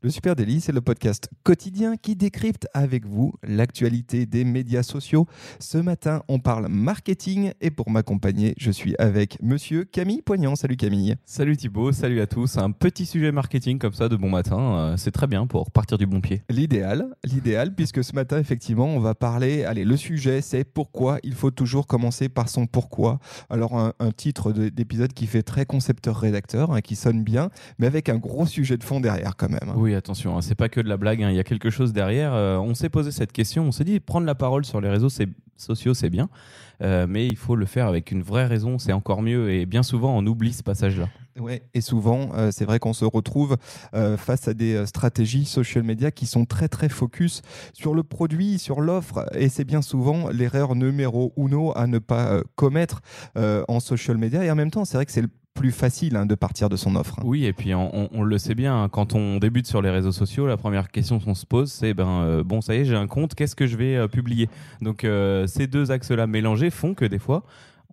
Le 0.00 0.10
Super 0.10 0.36
Délit, 0.36 0.60
c'est 0.60 0.70
le 0.70 0.80
podcast 0.80 1.28
quotidien 1.42 1.96
qui 1.96 2.14
décrypte 2.14 2.68
avec 2.72 3.04
vous 3.04 3.32
l'actualité 3.42 4.26
des 4.26 4.44
médias 4.44 4.84
sociaux. 4.84 5.26
Ce 5.58 5.76
matin, 5.76 6.22
on 6.28 6.38
parle 6.38 6.68
marketing 6.68 7.50
et 7.60 7.72
pour 7.72 7.90
m'accompagner, 7.90 8.54
je 8.58 8.70
suis 8.70 8.94
avec 9.00 9.42
monsieur 9.42 9.82
Camille 9.82 10.22
Poignant. 10.22 10.54
Salut 10.54 10.76
Camille. 10.76 11.16
Salut 11.24 11.56
Thibaut, 11.56 11.90
salut 11.90 12.20
à 12.20 12.28
tous. 12.28 12.58
Un 12.58 12.70
petit 12.70 13.06
sujet 13.06 13.32
marketing 13.32 13.80
comme 13.80 13.92
ça 13.92 14.08
de 14.08 14.14
bon 14.14 14.30
matin, 14.30 14.60
euh, 14.60 14.96
c'est 14.96 15.10
très 15.10 15.26
bien 15.26 15.48
pour 15.48 15.72
partir 15.72 15.98
du 15.98 16.06
bon 16.06 16.20
pied. 16.20 16.44
L'idéal, 16.48 17.08
l'idéal, 17.24 17.74
puisque 17.74 18.04
ce 18.04 18.14
matin, 18.14 18.38
effectivement, 18.38 18.86
on 18.86 19.00
va 19.00 19.16
parler. 19.16 19.64
Allez, 19.64 19.84
le 19.84 19.96
sujet, 19.96 20.42
c'est 20.42 20.62
pourquoi 20.62 21.18
il 21.24 21.34
faut 21.34 21.50
toujours 21.50 21.88
commencer 21.88 22.28
par 22.28 22.48
son 22.48 22.66
pourquoi. 22.66 23.18
Alors, 23.50 23.76
un, 23.76 23.94
un 23.98 24.12
titre 24.12 24.52
de- 24.52 24.68
d'épisode 24.68 25.12
qui 25.12 25.26
fait 25.26 25.42
très 25.42 25.66
concepteur-rédacteur, 25.66 26.70
hein, 26.72 26.82
qui 26.82 26.94
sonne 26.94 27.24
bien, 27.24 27.50
mais 27.80 27.88
avec 27.88 28.08
un 28.08 28.18
gros 28.18 28.46
sujet 28.46 28.76
de 28.76 28.84
fond 28.84 29.00
derrière 29.00 29.34
quand 29.36 29.48
même. 29.48 29.58
hein. 29.70 29.74
Oui, 29.76 29.87
attention, 29.94 30.36
hein, 30.36 30.40
c'est 30.40 30.54
pas 30.54 30.68
que 30.68 30.80
de 30.80 30.88
la 30.88 30.96
blague, 30.96 31.22
hein, 31.22 31.30
il 31.30 31.36
y 31.36 31.40
a 31.40 31.44
quelque 31.44 31.70
chose 31.70 31.92
derrière. 31.92 32.34
Euh, 32.34 32.58
on 32.58 32.74
s'est 32.74 32.88
posé 32.88 33.10
cette 33.10 33.32
question, 33.32 33.64
on 33.64 33.72
s'est 33.72 33.84
dit 33.84 34.00
prendre 34.00 34.26
la 34.26 34.34
parole 34.34 34.64
sur 34.64 34.80
les 34.80 34.88
réseaux 34.88 35.08
sociaux, 35.56 35.94
c'est 35.94 36.10
bien, 36.10 36.28
euh, 36.82 37.06
mais 37.08 37.26
il 37.26 37.36
faut 37.36 37.56
le 37.56 37.66
faire 37.66 37.86
avec 37.86 38.10
une 38.10 38.22
vraie 38.22 38.46
raison, 38.46 38.78
c'est 38.78 38.92
encore 38.92 39.22
mieux. 39.22 39.50
Et 39.50 39.66
bien 39.66 39.82
souvent, 39.82 40.16
on 40.16 40.26
oublie 40.26 40.52
ce 40.52 40.62
passage-là. 40.62 41.08
Ouais, 41.38 41.62
et 41.72 41.80
souvent, 41.80 42.30
euh, 42.34 42.50
c'est 42.50 42.64
vrai 42.64 42.78
qu'on 42.80 42.92
se 42.92 43.04
retrouve 43.04 43.56
face 44.16 44.48
à 44.48 44.54
des 44.54 44.86
stratégies 44.86 45.44
social 45.44 45.84
media 45.84 46.10
qui 46.10 46.26
sont 46.26 46.44
très 46.44 46.68
très 46.68 46.88
focus 46.88 47.42
sur 47.72 47.94
le 47.94 48.02
produit, 48.02 48.58
sur 48.58 48.80
l'offre, 48.80 49.24
et 49.34 49.48
c'est 49.48 49.64
bien 49.64 49.82
souvent 49.82 50.30
l'erreur 50.30 50.74
numéro 50.74 51.32
uno 51.36 51.72
à 51.76 51.86
ne 51.86 51.98
pas 51.98 52.42
commettre 52.56 53.00
en 53.36 53.80
social 53.80 54.16
media. 54.16 54.44
Et 54.44 54.50
en 54.50 54.56
même 54.56 54.70
temps, 54.70 54.84
c'est 54.84 54.96
vrai 54.96 55.06
que 55.06 55.12
c'est 55.12 55.22
le 55.22 55.30
plus 55.54 55.72
facile 55.72 56.16
hein, 56.16 56.26
de 56.26 56.34
partir 56.34 56.68
de 56.68 56.76
son 56.76 56.94
offre. 56.94 57.16
Oui, 57.24 57.44
et 57.44 57.52
puis 57.52 57.74
on 57.74 58.22
le 58.22 58.38
sait 58.38 58.54
bien, 58.54 58.84
hein, 58.84 58.88
quand 58.88 59.14
on 59.14 59.38
débute 59.38 59.66
sur 59.66 59.82
les 59.82 59.90
réseaux 59.90 60.12
sociaux, 60.12 60.46
la 60.46 60.56
première 60.56 60.90
question 60.90 61.18
qu'on 61.18 61.34
se 61.34 61.46
pose, 61.46 61.70
c'est 61.72 61.94
ben 61.94 62.22
euh, 62.22 62.44
bon, 62.44 62.60
ça 62.60 62.74
y 62.74 62.78
est, 62.78 62.84
j'ai 62.84 62.94
un 62.94 63.08
compte, 63.08 63.34
qu'est-ce 63.34 63.56
que 63.56 63.66
je 63.66 63.76
vais 63.76 63.96
euh, 63.96 64.08
publier? 64.08 64.48
Donc 64.80 65.04
euh, 65.04 65.46
ces 65.46 65.66
deux 65.66 65.90
axes-là 65.90 66.26
mélangés 66.26 66.70
font 66.70 66.94
que 66.94 67.04
des 67.04 67.18
fois, 67.18 67.42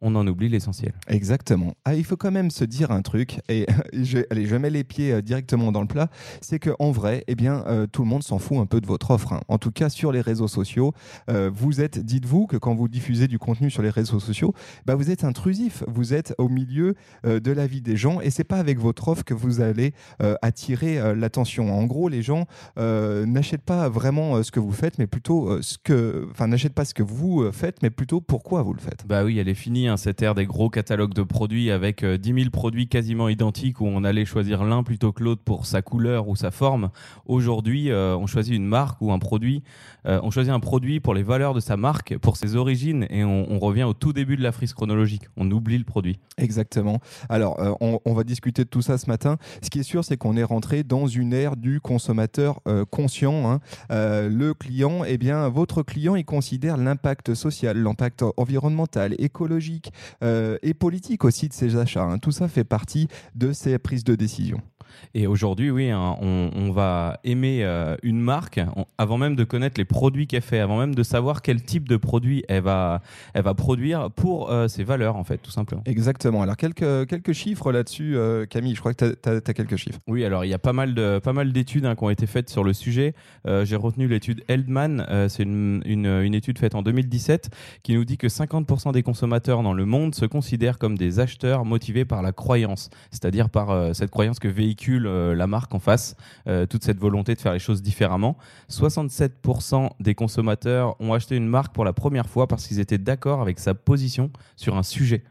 on 0.02 0.16
en 0.16 0.28
oublie 0.28 0.50
l'essentiel. 0.50 0.94
Exactement. 1.08 1.74
Ah, 1.86 1.96
il 1.96 2.04
faut 2.04 2.18
quand 2.18 2.32
même 2.32 2.52
se 2.52 2.64
dire 2.66 2.92
un 2.92 3.02
truc, 3.02 3.40
et 3.50 3.66
je, 3.94 4.20
allez, 4.30 4.46
je 4.46 4.56
mets 4.56 4.70
les 4.70 4.84
pieds 4.84 5.14
euh, 5.14 5.22
directement 5.22 5.72
dans 5.72 5.82
le 5.82 5.88
plat, 5.88 6.10
c'est 6.42 6.60
qu'en 6.60 6.92
vrai, 6.92 7.24
eh 7.28 7.36
bien, 7.36 7.64
euh, 7.68 7.88
tout 7.88 8.02
le 8.04 8.08
monde 8.10 8.24
s'en 8.24 8.38
fout 8.40 8.58
un 8.58 8.66
peu 8.66 8.82
de 8.82 8.88
votre 8.88 9.12
offre. 9.12 9.34
hein. 9.34 9.42
En 9.48 9.58
tout 9.58 9.72
cas, 9.72 9.90
sur 9.90 10.12
les 10.12 10.22
réseaux 10.22 10.48
sociaux, 10.48 10.94
euh, 11.30 11.50
vous 11.54 11.82
êtes, 11.82 12.00
dites-vous 12.00 12.46
que 12.48 12.58
quand 12.58 12.76
vous 12.76 12.88
diffusez 12.88 13.28
du 13.28 13.40
contenu 13.40 13.70
sur 13.70 13.82
les 13.82 13.90
réseaux 13.90 14.20
sociaux, 14.20 14.54
bah, 14.86 14.96
vous 14.96 15.10
êtes 15.12 15.24
intrusif, 15.24 15.84
vous 15.88 16.14
êtes 16.14 16.34
au 16.38 16.50
milieu 16.50 16.96
euh, 17.26 17.40
de 17.40 17.52
la 17.52 17.66
vie 17.68 17.82
des 17.82 17.96
gens, 17.98 18.20
et 18.22 18.30
c'est 18.30 18.44
pas 18.44 18.58
avec 18.58 18.80
votre 18.80 19.08
offre 19.08 19.24
que 19.24 19.34
vous 19.34 19.62
allez 19.62 19.94
euh, 20.22 20.36
attirer 20.42 21.00
euh, 21.00 21.16
l'attention. 21.16 21.74
En 21.78 21.86
gros, 21.86 22.10
les 22.10 22.22
gens 22.22 22.46
euh, 22.78 23.26
n'achètent 23.26 23.62
pas 23.64 23.90
vraiment 23.90 24.36
euh, 24.38 24.44
ce 24.44 24.52
que 24.52 24.60
vous 24.60 24.72
faites, 24.74 24.98
mais 25.00 25.08
plutôt 25.08 25.50
euh, 25.50 25.62
ce 25.62 25.78
que, 25.78 26.28
enfin, 26.32 26.48
n'achètent 26.48 26.74
pas 26.74 26.86
ce 26.86 26.94
que 26.94 27.04
vous 27.04 27.50
faites, 27.52 27.82
mais 27.82 27.90
plutôt 27.90 28.22
pourquoi 28.22 28.62
vous 28.62 28.74
le 28.74 28.80
faites. 28.82 29.06
Bah 29.08 29.24
oui, 29.24 29.40
elle 29.40 29.48
est 29.50 29.54
finie, 29.54 29.85
hein, 29.88 29.98
cette 29.98 30.22
ère 30.22 30.36
des 30.36 30.46
gros 30.46 30.70
catalogues 30.70 31.14
de 31.14 31.24
produits 31.24 31.72
avec 31.72 32.04
euh, 32.04 32.18
10 32.18 32.34
000 32.34 32.50
produits 32.50 32.88
quasiment 32.88 33.30
identiques 33.30 33.82
où 33.82 33.86
on 33.86 34.04
allait 34.04 34.26
choisir 34.26 34.64
l'un 34.64 34.84
plutôt 34.84 35.12
que 35.12 35.24
l'autre 35.24 35.42
pour 35.44 35.66
sa 35.66 35.82
couleur 35.82 36.28
ou 36.28 36.36
sa 36.36 36.52
forme. 36.52 36.90
Aujourd'hui, 37.26 37.92
euh, 37.92 38.16
on 38.18 38.28
choisit 38.28 38.54
une 38.54 38.66
marque 38.66 39.02
ou 39.02 39.12
un 39.12 39.20
produit. 39.20 39.64
euh, 40.06 40.20
on 40.24 40.32
choisit 40.32 40.54
un 40.54 40.60
produit 40.60 41.00
pour 41.00 41.14
les 41.14 41.24
valeurs 41.24 41.54
de 41.54 41.60
sa 41.60 41.78
marque, 41.78 42.18
pour 42.18 42.38
ses 42.38 42.56
origines, 42.56 43.08
et 43.10 43.24
on, 43.24 43.60
revient 43.60 43.84
au 43.84 43.94
tout 43.94 44.14
début 44.14 44.38
de 44.38 44.44
la 44.44 44.52
frise 44.52 44.74
chronologique. 44.74 45.24
On 45.38 45.50
oublie 45.50 45.78
le 45.78 45.84
produit. 45.84 46.20
Exactement. 46.38 47.00
Alors, 47.30 47.60
euh, 47.60 47.74
on, 48.06 48.14
va 48.14 48.24
discuter 48.24 48.64
de 48.64 48.70
tout 48.70 48.82
ça 48.82 48.98
ce 48.98 49.10
matin. 49.10 49.38
Ce 49.62 49.70
qui 49.70 49.80
est 49.80 49.84
sûr, 49.84 50.04
c'est 50.04 50.18
qu'on 50.18 50.38
est 50.38 50.44
rentré 50.44 50.84
dans 50.84 51.08
une 51.08 51.34
ère 51.34 51.56
du 51.56 51.80
consommateur 51.80 52.62
conscient. 52.92 53.50
hein. 53.50 53.60
Le 53.90 54.54
client, 54.54 55.04
eh 55.06 55.18
bien, 55.18 55.50
votre 55.50 55.84
client, 55.84 56.16
il 56.16 56.26
considère 56.26 56.78
l'impact 56.78 57.34
social, 57.34 57.78
l'impact 57.78 58.24
environnemental, 58.38 59.16
écologique 59.18 59.75
euh, 60.24 60.58
et 60.62 60.74
politique 60.74 61.24
aussi 61.26 61.48
de 61.48 61.54
ses 61.54 61.76
achats. 61.76 62.04
hein. 62.04 62.18
Tout 62.20 62.32
ça 62.32 62.48
fait 62.48 62.64
partie 62.64 63.08
de 63.36 63.54
ses 63.54 63.78
prises 63.80 64.04
de 64.04 64.16
décision. 64.16 64.62
Et 65.14 65.28
aujourd'hui, 65.28 65.70
oui, 65.72 65.90
hein, 65.90 66.16
on, 66.22 66.52
on 66.56 66.72
va 66.72 67.20
aimer 67.24 67.64
euh, 67.64 67.96
une 68.04 68.20
marque 68.20 68.60
on- 68.76 68.86
avant 68.98 69.18
même 69.18 69.36
de 69.36 69.44
connaître 69.44 69.76
les 69.80 69.86
produits 69.86 70.28
qu'elle 70.28 70.42
fait, 70.42 70.60
avant 70.60 70.78
même 70.80 70.96
de 70.96 71.04
savoir 71.04 71.42
quel 71.42 71.62
type 71.64 71.88
de 71.88 71.98
produit 71.98 72.44
elle 72.48 72.64
va, 72.64 73.02
elle 73.34 73.44
va 73.44 73.54
produire 73.54 74.12
pour 74.12 74.52
euh, 74.52 74.68
ses 74.68 74.84
valeurs, 74.84 75.16
en 75.16 75.24
fait, 75.24 75.38
tout 75.38 75.52
simplement. 75.52 75.82
Exactement. 75.86 76.42
Alors, 76.42 76.58
quelques, 76.58 77.08
quelques 77.08 77.34
chiffres 77.34 77.72
là-dessus, 77.72 78.16
euh, 78.18 78.46
Camille. 78.46 78.76
Je 78.76 78.80
crois 78.80 78.94
que 78.94 79.14
tu 79.14 79.30
as, 79.30 79.54
quelques 79.54 79.76
chiffres. 79.78 80.00
Oui, 80.08 80.24
alors 80.26 80.46
il 80.46 80.50
y 80.50 80.54
a 80.54 80.60
pas 80.60 80.74
mal 80.74 80.94
de 80.94 81.20
pas 81.20 81.34
mal 81.34 81.52
d'études 81.54 81.86
hein, 81.86 81.96
qui 81.96 82.04
ont 82.04 82.10
été 82.10 82.28
faites 82.28 82.50
sur 82.50 82.64
le 82.64 82.74
sujet. 82.74 83.14
J'ai 83.64 83.76
retenu 83.76 84.08
l'étude 84.08 84.44
Eldman, 84.48 85.06
euh, 85.10 85.30
c'est 85.30 85.44
une, 85.44 85.82
une, 85.86 86.06
une 86.06 86.34
étude 86.34 86.58
faite 86.60 86.76
en 86.76 86.82
2017 86.82 87.50
qui 87.84 87.94
nous 87.94 88.06
dit 88.06 88.18
que 88.18 88.28
50% 88.28 88.92
des 88.92 89.04
consommateurs 89.04 89.64
dans 89.64 89.74
le 89.74 89.86
monde 89.86 90.16
se 90.16 90.26
considèrent 90.26 90.78
comme 90.78 90.98
des 90.98 91.20
acheteurs 91.20 91.66
motivés 91.66 92.06
par 92.06 92.22
la 92.22 92.32
croyance, 92.32 92.90
c'est-à-dire 93.12 93.50
par 93.50 93.96
cette 93.96 94.12
croyance 94.12 94.40
que 94.40 94.48
véhicule 94.48 94.85
euh, 94.94 95.36
la 95.36 95.48
marque 95.48 95.74
en 95.74 95.80
face, 95.80 96.16
euh, 96.48 96.66
toute 96.66 96.84
cette 96.84 97.00
volonté 97.00 97.36
de 97.36 97.40
faire 97.40 97.54
les 97.54 97.60
choses 97.60 97.82
différemment. 97.82 98.38
67% 98.70 99.90
des 100.00 100.16
consommateurs 100.16 100.96
ont 101.00 101.14
acheté 101.14 101.36
une 101.36 101.48
marque 101.48 101.74
pour 101.74 101.86
la 101.86 101.94
première 101.94 102.28
fois 102.30 102.48
parce 102.48 102.68
qu'ils 102.68 102.80
étaient 102.80 102.98
d'accord 102.98 103.42
avec 103.42 103.60
sa 103.60 103.74
position 103.74 104.32
sur 104.56 104.76
un 104.78 104.84
sujet. 104.84 105.24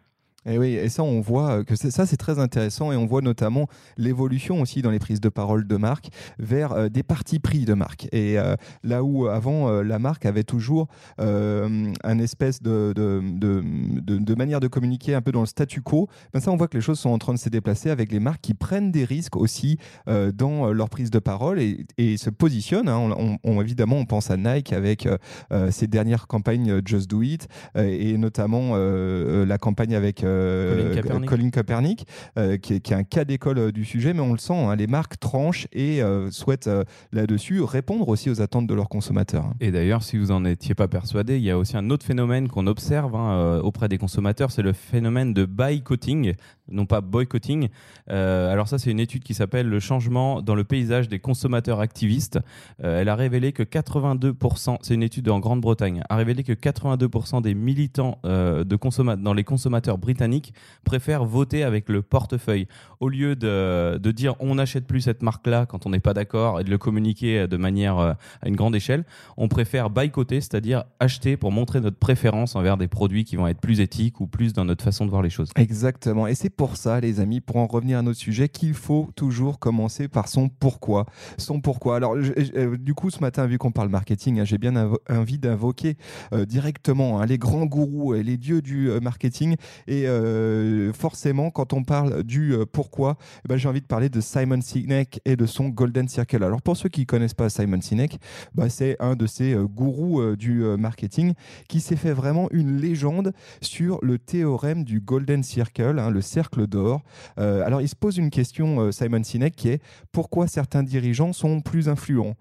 Et 0.46 0.58
oui, 0.58 0.74
et 0.74 0.88
ça, 0.88 1.02
on 1.02 1.20
voit 1.20 1.64
que 1.64 1.74
c'est- 1.76 1.90
ça, 1.90 2.06
c'est 2.06 2.16
très 2.16 2.38
intéressant 2.38 2.92
et 2.92 2.96
on 2.96 3.06
voit 3.06 3.22
notamment 3.22 3.66
l'évolution 3.96 4.60
aussi 4.60 4.82
dans 4.82 4.90
les 4.90 4.98
prises 4.98 5.20
de 5.20 5.28
parole 5.28 5.66
de 5.66 5.76
marque 5.76 6.08
vers 6.38 6.72
euh, 6.72 6.88
des 6.88 7.02
partis 7.02 7.38
pris 7.38 7.64
de 7.64 7.74
marque. 7.74 8.08
Et 8.12 8.38
euh, 8.38 8.54
là 8.82 9.02
où 9.02 9.26
avant, 9.26 9.68
euh, 9.68 9.82
la 9.82 9.98
marque 9.98 10.26
avait 10.26 10.44
toujours 10.44 10.88
euh, 11.20 11.92
un 12.02 12.18
espèce 12.18 12.62
de, 12.62 12.92
de, 12.94 14.34
manière 14.34 14.60
de 14.60 14.68
communiquer 14.68 15.14
un 15.14 15.22
peu 15.22 15.32
dans 15.32 15.40
le 15.40 15.46
statu 15.46 15.80
quo, 15.80 16.08
ben 16.32 16.40
ça, 16.40 16.50
on 16.50 16.56
voit 16.56 16.68
que 16.68 16.76
les 16.76 16.82
choses 16.82 16.98
sont 16.98 17.10
en 17.10 17.18
train 17.18 17.32
de 17.32 17.38
se 17.38 17.48
déplacer 17.48 17.90
avec 17.90 18.10
les 18.12 18.20
marques 18.20 18.40
qui 18.40 18.54
prennent 18.54 18.90
des 18.90 19.04
risques 19.04 19.36
aussi 19.36 19.78
euh, 20.08 20.32
dans 20.32 20.72
leur 20.72 20.88
prise 20.90 21.10
de 21.10 21.18
parole 21.18 21.60
et, 21.60 22.16
se 22.16 22.30
positionnent. 22.30 22.88
hein. 22.88 23.10
Évidemment, 23.44 23.96
on 23.96 24.04
pense 24.04 24.30
à 24.30 24.36
Nike 24.36 24.72
avec 24.72 25.06
euh, 25.06 25.16
euh, 25.52 25.70
ses 25.70 25.86
dernières 25.86 26.26
campagnes 26.26 26.70
euh, 26.70 26.80
Just 26.84 27.10
Do 27.10 27.22
It 27.22 27.48
euh, 27.76 27.82
et 27.84 28.16
notamment 28.18 28.72
euh, 28.74 29.42
euh, 29.42 29.46
la 29.46 29.58
campagne 29.58 29.94
avec 29.94 30.22
euh, 30.34 30.82
Colin 30.82 30.94
Kaepernick. 30.94 31.28
Colin 31.30 31.50
Kaepernick, 31.50 32.06
euh, 32.38 32.56
qui, 32.56 32.74
est, 32.74 32.80
qui 32.80 32.92
est 32.92 32.96
un 32.96 33.04
cas 33.04 33.24
d'école 33.24 33.58
euh, 33.58 33.72
du 33.72 33.84
sujet, 33.84 34.12
mais 34.12 34.20
on 34.20 34.32
le 34.32 34.38
sent, 34.38 34.54
hein, 34.54 34.76
les 34.76 34.86
marques 34.86 35.18
tranchent 35.18 35.66
et 35.72 36.02
euh, 36.02 36.30
souhaitent 36.30 36.66
euh, 36.66 36.84
là-dessus 37.12 37.62
répondre 37.62 38.08
aussi 38.08 38.30
aux 38.30 38.40
attentes 38.40 38.66
de 38.66 38.74
leurs 38.74 38.88
consommateurs. 38.88 39.44
hein. 39.46 39.54
Et 39.60 39.70
d'ailleurs, 39.70 40.02
si 40.02 40.18
vous 40.18 40.26
n'en 40.26 40.44
étiez 40.44 40.74
pas 40.74 40.88
persuadé, 40.88 41.36
il 41.36 41.42
y 41.44 41.50
a 41.50 41.58
aussi 41.58 41.76
un 41.76 41.90
autre 41.90 42.04
phénomène 42.04 42.48
qu'on 42.48 42.66
observe 42.66 43.14
hein, 43.16 43.60
auprès 43.62 43.88
des 43.88 43.98
consommateurs, 43.98 44.50
c'est 44.50 44.62
le 44.62 44.72
phénomène 44.72 45.32
de 45.32 45.44
boycotting, 45.44 46.34
non 46.70 46.86
pas 46.86 47.00
boycotting. 47.00 47.68
Euh, 48.10 48.52
alors 48.52 48.68
ça, 48.68 48.78
c'est 48.78 48.90
une 48.90 49.00
étude 49.00 49.22
qui 49.22 49.34
s'appelle 49.34 49.68
Le 49.68 49.80
changement 49.80 50.42
dans 50.42 50.54
le 50.54 50.64
paysage 50.64 51.08
des 51.08 51.18
consommateurs 51.18 51.80
activistes. 51.80 52.38
Euh, 52.82 53.00
elle 53.00 53.08
a 53.08 53.14
révélé 53.14 53.52
que 53.52 53.62
82%, 53.62 54.78
c'est 54.82 54.94
une 54.94 55.02
étude 55.02 55.28
en 55.28 55.40
Grande-Bretagne, 55.40 56.02
a 56.08 56.16
révélé 56.16 56.42
que 56.42 56.52
82% 56.52 57.42
des 57.42 57.54
militants 57.54 58.18
euh, 58.24 58.64
de 58.64 58.78
dans 59.16 59.32
les 59.32 59.44
consommateurs 59.44 59.98
britanniques 59.98 60.52
préfèrent 60.84 61.24
voter 61.24 61.64
avec 61.64 61.88
le 61.88 62.02
portefeuille. 62.02 62.68
Au 63.00 63.08
lieu 63.08 63.34
de, 63.34 63.98
de 63.98 64.10
dire 64.12 64.34
on 64.40 64.56
n'achète 64.56 64.86
plus 64.86 65.00
cette 65.00 65.22
marque-là 65.22 65.64
quand 65.66 65.86
on 65.86 65.90
n'est 65.90 66.00
pas 66.00 66.12
d'accord 66.12 66.60
et 66.60 66.64
de 66.64 66.70
le 66.70 66.78
communiquer 66.78 67.48
de 67.48 67.56
manière 67.56 67.98
à 67.98 68.16
une 68.44 68.56
grande 68.56 68.76
échelle, 68.76 69.04
on 69.36 69.48
préfère 69.48 69.90
boycotter, 69.90 70.40
c'est-à-dire 70.40 70.84
acheter 71.00 71.36
pour 71.36 71.50
montrer 71.50 71.80
notre 71.80 71.96
préférence 71.96 72.56
envers 72.56 72.76
des 72.76 72.88
produits 72.88 73.24
qui 73.24 73.36
vont 73.36 73.46
être 73.46 73.60
plus 73.60 73.80
éthiques 73.80 74.20
ou 74.20 74.26
plus 74.26 74.52
dans 74.52 74.64
notre 74.64 74.84
façon 74.84 75.06
de 75.06 75.10
voir 75.10 75.22
les 75.22 75.30
choses. 75.30 75.50
Exactement. 75.56 76.26
Et 76.26 76.34
c'est 76.34 76.53
pour 76.56 76.76
ça, 76.76 77.00
les 77.00 77.20
amis, 77.20 77.40
pour 77.40 77.56
en 77.56 77.66
revenir 77.66 77.98
à 77.98 78.02
notre 78.02 78.18
sujet, 78.18 78.48
qu'il 78.48 78.74
faut 78.74 79.08
toujours 79.16 79.58
commencer 79.58 80.08
par 80.08 80.28
son 80.28 80.48
pourquoi. 80.48 81.06
Son 81.38 81.60
pourquoi. 81.60 81.96
Alors, 81.96 82.16
du 82.16 82.94
coup, 82.94 83.10
ce 83.10 83.20
matin, 83.20 83.46
vu 83.46 83.58
qu'on 83.58 83.72
parle 83.72 83.88
marketing, 83.88 84.40
hein, 84.40 84.44
j'ai 84.44 84.58
bien 84.58 84.92
envie 85.10 85.38
d'invoquer 85.38 85.96
euh, 86.32 86.44
directement 86.44 87.20
hein, 87.20 87.26
les 87.26 87.38
grands 87.38 87.66
gourous 87.66 88.14
et 88.14 88.22
les 88.22 88.36
dieux 88.36 88.62
du 88.62 88.90
euh, 88.90 89.00
marketing. 89.00 89.56
Et 89.86 90.06
euh, 90.06 90.92
forcément, 90.92 91.50
quand 91.50 91.72
on 91.72 91.84
parle 91.84 92.22
du 92.22 92.54
pourquoi, 92.72 93.16
eh 93.44 93.48
ben, 93.48 93.56
j'ai 93.56 93.68
envie 93.68 93.80
de 93.80 93.86
parler 93.86 94.08
de 94.08 94.20
Simon 94.20 94.60
Sinek 94.60 95.20
et 95.24 95.36
de 95.36 95.46
son 95.46 95.68
Golden 95.68 96.08
Circle. 96.08 96.42
Alors, 96.42 96.62
pour 96.62 96.76
ceux 96.76 96.88
qui 96.88 97.00
ne 97.00 97.06
connaissent 97.06 97.34
pas 97.34 97.48
Simon 97.48 97.80
Sinek, 97.80 98.18
bah, 98.54 98.68
c'est 98.68 98.96
un 99.00 99.16
de 99.16 99.26
ces 99.26 99.54
gourous 99.54 100.36
du 100.36 100.62
marketing 100.78 101.34
qui 101.68 101.80
s'est 101.80 101.96
fait 101.96 102.12
vraiment 102.12 102.48
une 102.50 102.78
légende 102.78 103.32
sur 103.60 103.98
le 104.02 104.18
théorème 104.18 104.84
du 104.84 105.00
Golden 105.00 105.42
Circle, 105.42 105.98
hein, 105.98 106.10
le 106.10 106.20
cercle 106.20 106.43
d'or. 106.66 107.02
alors, 107.36 107.80
il 107.80 107.88
se 107.88 107.96
pose 107.96 108.16
une 108.16 108.30
question, 108.30 108.90
Simon 108.92 109.22
Sinek, 109.22 109.54
qui 109.54 109.68
est 109.68 109.82
pourquoi 110.12 110.46
certains 110.46 110.82
dirigeants 110.82 111.32
sont 111.32 111.60
plus 111.60 111.88
influents, 111.88 112.34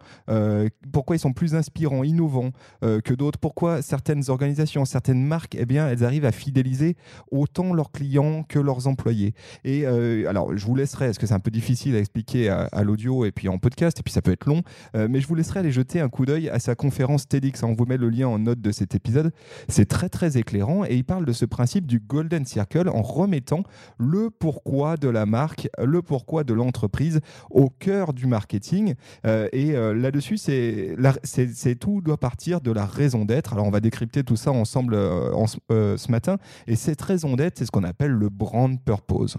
pourquoi 0.91 1.15
ils 1.15 1.19
sont 1.19 1.33
plus 1.33 1.55
inspirants, 1.55 2.03
innovants 2.03 2.51
que 2.81 3.13
d'autres, 3.13 3.39
pourquoi 3.39 3.81
certaines 3.81 4.29
organisations, 4.29 4.85
certaines 4.85 5.23
marques, 5.23 5.55
eh 5.55 5.65
bien, 5.65 5.87
elles 5.87 6.03
arrivent 6.03 6.25
à 6.25 6.31
fidéliser 6.31 6.95
autant 7.31 7.73
leurs 7.73 7.91
clients 7.91 8.43
que 8.43 8.59
leurs 8.59 8.87
employés. 8.87 9.33
Et 9.63 9.85
euh, 9.85 10.29
alors, 10.29 10.55
je 10.55 10.65
vous 10.65 10.75
laisserai, 10.75 11.07
parce 11.07 11.17
que 11.17 11.27
c'est 11.27 11.33
un 11.33 11.39
peu 11.39 11.51
difficile 11.51 11.95
à 11.95 11.99
expliquer 11.99 12.49
à, 12.49 12.83
l'audio 12.83 13.25
et 13.25 13.31
puis 13.31 13.47
en 13.49 13.57
podcast, 13.57 13.99
et 13.99 14.03
puis 14.03 14.13
ça 14.13 14.21
peut 14.21 14.31
être 14.31 14.45
long, 14.45 14.61
euh, 14.95 15.07
mais 15.09 15.21
je 15.21 15.27
vous 15.27 15.35
laisserai 15.35 15.59
aller 15.59 15.71
jeter 15.71 15.99
un 15.99 16.09
coup 16.09 16.25
d'œil 16.25 16.49
à 16.49 16.59
sa 16.59 16.75
conférence 16.75 17.27
TEDx. 17.27 17.63
On 17.63 17.73
vous 17.73 17.85
met 17.85 17.97
le 17.97 18.09
lien 18.09 18.27
en 18.27 18.39
note 18.39 18.61
de 18.61 18.71
cet 18.71 18.95
épisode. 18.95 19.31
C'est 19.67 19.85
très, 19.85 20.09
très 20.09 20.37
éclairant 20.37 20.83
et 20.85 20.95
il 20.95 21.03
parle 21.03 21.25
de 21.25 21.33
ce 21.33 21.45
principe 21.45 21.85
du 21.85 21.99
Golden 21.99 22.45
Circle 22.45 22.89
en 22.89 23.01
remettant 23.01 23.63
le 23.97 24.29
pourquoi 24.29 24.97
de 24.97 25.09
la 25.09 25.25
marque, 25.25 25.69
le 25.83 26.01
pourquoi 26.01 26.43
de 26.43 26.53
l'entreprise 26.53 27.19
au 27.49 27.69
cœur 27.69 28.13
du 28.13 28.27
marketing. 28.27 28.95
Euh, 29.25 29.47
et 29.51 29.73
là-dessus, 29.73 30.37
c'est 30.37 31.75
tout 31.79 32.01
doit 32.01 32.17
partir 32.17 32.61
de 32.61 32.71
la 32.71 32.85
raison 32.85 33.25
d'être. 33.25 33.53
Alors, 33.53 33.65
on 33.65 33.71
va 33.71 33.79
décrypter 33.79 34.23
tout 34.23 34.35
ça 34.35 34.51
ensemble 34.51 34.93
euh, 34.93 35.31
euh, 35.71 35.97
ce 35.97 36.11
matin. 36.11 36.37
Et 36.67 36.75
cette 36.75 37.01
raison 37.01 37.35
d'être, 37.35 37.57
c'est 37.57 37.65
ce 37.65 37.71
qu'on 37.71 37.83
appelle 37.83 38.11
le 38.11 38.29
brand 38.29 38.79
purpose. 38.83 39.37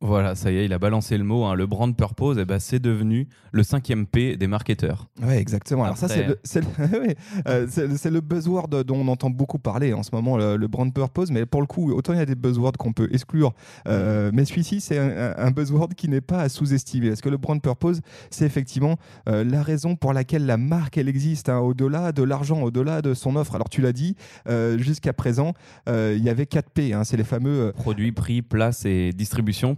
Voilà, 0.00 0.34
ça 0.34 0.52
y 0.52 0.58
est, 0.58 0.66
il 0.66 0.72
a 0.74 0.78
balancé 0.78 1.16
le 1.16 1.24
mot. 1.24 1.44
Hein. 1.44 1.54
Le 1.54 1.66
brand 1.66 1.94
purpose, 1.96 2.36
eh 2.38 2.44
ben, 2.44 2.58
c'est 2.58 2.78
devenu 2.78 3.28
le 3.52 3.62
cinquième 3.62 4.06
P 4.06 4.36
des 4.36 4.46
marketeurs. 4.46 5.08
Oui, 5.22 5.34
exactement. 5.34 5.84
Alors 5.84 5.96
ça, 5.96 6.08
c'est 6.08 6.26
le, 6.26 6.38
euh, 7.48 7.66
le, 8.04 8.20
buzzword 8.20 8.68
dont 8.84 8.96
on 8.96 9.08
entend 9.08 9.30
beaucoup 9.30 9.58
parler 9.58 9.94
en 9.94 10.02
ce 10.02 10.10
moment, 10.12 10.36
le, 10.36 10.66
brand 10.66 10.92
purpose. 10.92 11.30
Mais 11.30 11.46
pour 11.46 11.62
le 11.62 11.66
coup, 11.66 11.92
autant 11.92 12.12
il 12.12 12.18
y 12.18 12.22
a 12.22 12.26
des 12.26 12.34
buzzwords 12.34 12.72
qu'on 12.78 12.92
peut 12.92 13.08
exclure. 13.10 13.54
Euh, 13.88 14.30
mais 14.34 14.44
celui-ci, 14.44 14.82
c'est 14.82 14.98
un, 14.98 15.50
buzzword 15.50 15.94
qui 15.96 16.08
n'est 16.08 16.20
pas 16.20 16.40
à 16.40 16.48
sous-estimer. 16.50 17.08
Parce 17.08 17.22
que 17.22 17.30
le 17.30 17.38
brand 17.38 17.60
purpose, 17.60 18.00
c'est 18.30 18.44
effectivement 18.44 18.98
euh, 19.28 19.44
la 19.44 19.62
raison 19.62 19.96
pour 19.96 20.12
laquelle 20.12 20.44
la 20.44 20.58
marque, 20.58 20.98
elle 20.98 21.08
existe, 21.08 21.48
hein, 21.48 21.58
au-delà 21.58 22.12
de 22.12 22.22
l'argent, 22.22 22.60
au-delà 22.60 23.00
de 23.00 23.14
son 23.14 23.34
offre. 23.36 23.54
Alors 23.54 23.70
tu 23.70 23.80
l'as 23.80 23.94
dit, 23.94 24.14
jusqu'à 24.76 25.14
présent, 25.14 25.54
il 25.86 26.22
y 26.22 26.28
avait 26.28 26.46
4 26.46 26.70
P. 26.70 26.92
Hein, 26.92 27.04
c'est 27.04 27.16
les 27.16 27.24
fameux... 27.24 27.72
Produits, 27.74 28.12
prix, 28.12 28.42
place 28.42 28.84
et 28.84 29.12
distribution 29.12 29.74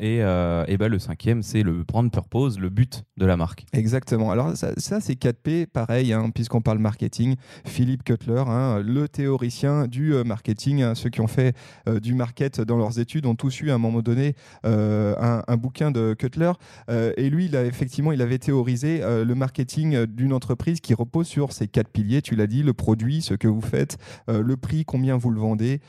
et, 0.00 0.22
euh, 0.22 0.64
ben, 0.78 0.88
le 0.88 0.98
cinquième 0.98 1.42
c'est 1.42 1.62
le 1.62 1.82
brand 1.82 2.10
purpose, 2.10 2.58
le 2.58 2.68
but 2.68 3.04
de 3.16 3.26
la 3.26 3.36
marque. 3.36 3.64
Exactement. 3.72 4.30
Alors 4.30 4.56
ça, 4.56 5.00
c'est 5.00 5.14
4P, 5.14 5.66
pareil, 5.66 6.12
hein, 6.12 6.30
puisqu'on 6.34 6.60
parle 6.60 6.78
marketing. 6.78 7.36
Philippe 7.66 8.04
Cutler, 8.04 8.42
hein, 8.46 8.80
le 8.84 9.08
théoricien 9.08 9.86
du 9.86 10.14
euh, 10.14 10.24
marketing, 10.24 10.82
hein, 10.82 10.94
ceux 10.94 11.10
qui 11.10 11.20
ont 11.20 11.26
fait 11.26 11.54
euh, 11.88 12.00
du 12.00 12.14
market 12.14 12.60
dans 12.60 12.76
leurs 12.76 12.98
études 12.98 13.26
ont 13.26 13.34
tous 13.34 13.60
eu 13.60 13.70
à 13.70 13.74
un 13.74 13.78
moment 13.78 14.02
donné 14.02 14.34
un, 14.64 15.42
un, 15.46 15.56
bouquin 15.56 15.90
de 15.90 16.14
Cutler. 16.14 16.52
et 16.88 17.30
lui, 17.30 17.54
effectivement, 17.54 18.12
il 18.12 18.22
avait 18.22 18.38
théorisé 18.38 19.00
le 19.00 19.34
marketing 19.34 20.06
d'une 20.06 20.32
entreprise 20.32 20.80
qui 20.80 20.94
repose 20.94 21.26
sur 21.26 21.52
ces 21.52 21.68
quatre 21.68 21.88
piliers. 21.88 22.22
Tu 22.22 22.36
l'as 22.36 22.46
dit, 22.46 22.62
le 22.62 22.72
produit, 22.72 23.22
ce 23.22 23.34
que 23.34 23.48
vous 23.48 23.60
faites, 23.60 23.98
le 24.28 24.56
prix, 24.56 24.84
combien 24.84 25.16
vous 25.16 25.30
le 25.30 25.40
vendez, 25.40 25.80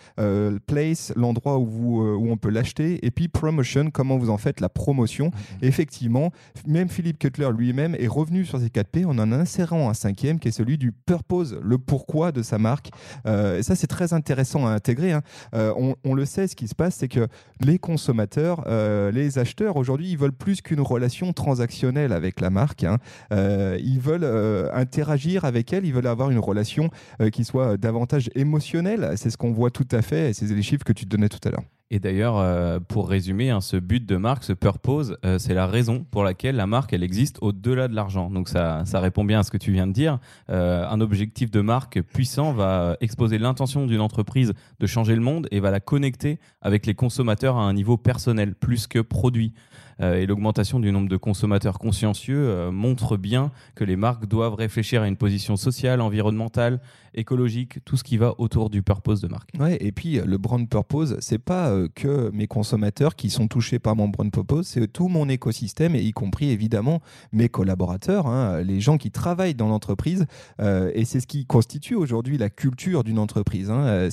place, 0.68 1.14
l'endroit 1.16 1.58
où, 1.60 2.02
où 2.02 2.32
on 2.32 2.38
peut 2.38 2.50
l'acheter, 2.50 3.06
et 3.06 3.12
puis 3.12 3.28
promotion, 3.52 3.92
comment 3.92 4.18
vous 4.18 4.30
en 4.30 4.38
faites 4.38 4.62
la 4.62 4.70
promotion. 4.70 5.26
Mhm. 5.26 5.32
Effectivement, 5.62 6.32
même 6.66 6.88
Philippe 6.88 7.20
Cutler 7.20 7.50
lui-même 7.56 7.96
est 8.00 8.08
revenu 8.08 8.46
sur 8.46 8.60
ces 8.60 8.70
4 8.70 8.88
P 8.88 9.06
en 9.06 9.20
en 9.20 9.32
insérant 9.34 9.90
un 9.90 9.94
cinquième 9.94 10.40
qui 10.40 10.48
est 10.48 10.52
celui 10.52 10.78
du 10.78 10.94
purpose, 10.94 11.58
le 11.62 11.78
pourquoi 11.78 12.32
de 12.32 12.42
sa 12.42 12.58
marque. 12.58 12.92
Euh, 13.26 13.60
et 13.60 13.64
ça, 13.64 13.76
c'est 13.76 13.88
très 13.88 14.14
intéressant 14.14 14.68
à 14.68 14.72
intégrer. 14.72 15.12
Hein. 15.12 15.22
Euh, 15.54 15.74
on, 16.04 16.14
le 16.14 16.26
sait, 16.26 16.48
ce 16.48 16.56
qui 16.56 16.68
se 16.70 16.76
passe, 16.76 16.96
c'est 16.96 17.10
que 17.10 17.28
les 17.60 17.78
consommateurs, 17.78 18.64
euh, 18.68 19.12
les 19.12 19.38
acheteurs, 19.38 19.76
aujourd'hui, 19.76 20.10
ils 20.10 20.18
veulent 20.18 20.32
plus 20.32 20.62
qu'une 20.62 20.82
relation 20.82 21.34
transactionnelle 21.34 22.14
avec 22.14 22.40
la 22.40 22.50
marque. 22.50 22.86
Hein. 22.86 23.00
ils 23.32 24.00
veulent 24.00 24.70
interagir 24.74 25.44
avec 25.44 25.74
elle, 25.74 25.86
ils 25.86 25.94
veulent 25.94 26.08
avoir 26.08 26.32
une 26.32 26.40
relation 26.40 26.90
qui 27.34 27.44
soit 27.44 27.78
davantage 27.78 28.30
émotionnelle. 28.36 29.14
C'est 29.18 29.30
ce 29.30 29.38
qu'on 29.38 29.52
voit 29.52 29.72
tout 29.72 29.88
à 29.92 30.02
fait, 30.02 30.30
et 30.30 30.34
c'est 30.34 30.46
les 30.46 30.62
chiffres 30.62 30.86
que 30.86 30.94
tu 30.94 31.06
donnais 31.06 31.30
tout 31.30 31.46
à 31.46 31.52
l'heure. 31.52 31.64
Et 31.94 32.00
d'ailleurs, 32.00 32.38
euh, 32.38 32.80
pour 32.80 33.10
résumer, 33.10 33.50
hein, 33.50 33.60
ce 33.60 33.76
but 33.76 34.06
de 34.06 34.16
marque, 34.16 34.46
ce 34.46 34.54
purpose, 34.54 35.18
euh, 35.26 35.38
c'est 35.38 35.54
la 35.54 35.68
raison 35.68 36.06
pour 36.10 36.24
laquelle 36.24 36.56
la 36.56 36.66
marque, 36.66 36.94
elle 36.94 37.04
existe 37.04 37.38
au-delà 37.42 37.90
de 37.90 37.96
l'argent. 37.96 38.30
Donc 38.30 38.48
ça, 38.48 38.86
répond 38.94 39.26
bien 39.26 39.42
à 39.42 39.44
ce 39.44 39.52
que 39.52 39.58
tu 39.58 39.74
viens 39.74 39.88
de 39.88 39.92
dire. 39.92 40.18
Euh, 40.50 40.88
un 40.90 41.02
objectif 41.02 41.52
de 41.52 41.60
marque 41.60 42.02
puissant 42.02 42.54
va 42.54 42.96
exposer 43.02 43.38
l'intention 43.40 43.88
d'une 43.88 44.00
entreprise 44.00 44.54
de 44.80 44.88
changer 44.88 45.16
le 45.16 45.22
monde 45.22 45.50
et 45.52 45.60
va 45.60 45.70
la 45.70 45.82
connecter 45.82 46.40
avec 46.62 46.86
les 46.86 46.94
consommateurs 46.94 47.58
à 47.58 47.64
un 47.64 47.74
niveau 47.74 47.98
personnel, 47.98 48.56
plus 48.56 48.88
que 48.88 49.00
produit. 49.00 49.54
Euh, 50.02 50.16
et 50.16 50.26
l'augmentation 50.26 50.80
du 50.80 50.92
nombre 50.92 51.10
de 51.10 51.18
consommateurs 51.18 51.80
consciencieux 51.80 52.50
euh, 52.50 52.72
montre 52.72 53.18
bien 53.18 53.52
que 53.76 53.84
les 53.84 53.96
marques 53.96 54.26
doivent 54.26 54.56
réfléchir 54.56 55.02
à 55.02 55.08
une 55.08 55.18
position 55.18 55.56
sociale, 55.56 56.02
environnementale, 56.02 56.82
écologique, 57.14 57.84
tout 57.84 57.98
ce 57.98 58.04
qui 58.04 58.18
va 58.18 58.36
autour 58.38 58.70
du 58.70 58.84
purpose 58.84 59.22
de 59.22 59.28
marque. 59.28 59.50
Ouais, 59.60 59.78
et 59.82 59.92
puis 59.92 60.20
le 60.26 60.38
brand 60.38 60.68
purpose, 60.68 61.18
c'est 61.20 61.40
pas 61.40 61.70
euh, 61.70 61.88
que 61.94 62.32
mes 62.34 62.48
consommateurs 62.48 63.16
qui 63.16 63.30
sont 63.30 63.48
touchés 63.48 63.80
par 63.80 63.96
mon 63.96 64.08
brand 64.08 64.32
purpose, 64.32 64.68
c'est 64.68 64.88
tout 64.88 65.08
mon 65.08 65.28
écosystème 65.30 65.96
y 65.96 66.12
compris 66.14 66.52
évidemment 66.52 67.02
mes 67.32 67.50
collaborateurs, 67.50 68.28
hein, 68.28 68.62
les 68.62 68.80
gens 68.80 68.98
qui 68.98 69.12
travaillent 69.12 69.56
dans 69.56 69.68
l'entreprise. 69.68 70.26
et 70.60 71.06
c'est 71.06 71.20
ce 71.20 71.28
qui 71.28 71.46
constitue 71.46 71.96
aujourd'hui 71.96 72.38
la 72.38 72.50
culture 72.50 73.04
d'une 73.04 73.20
entreprise. 73.20 73.70
Hein. 73.70 74.10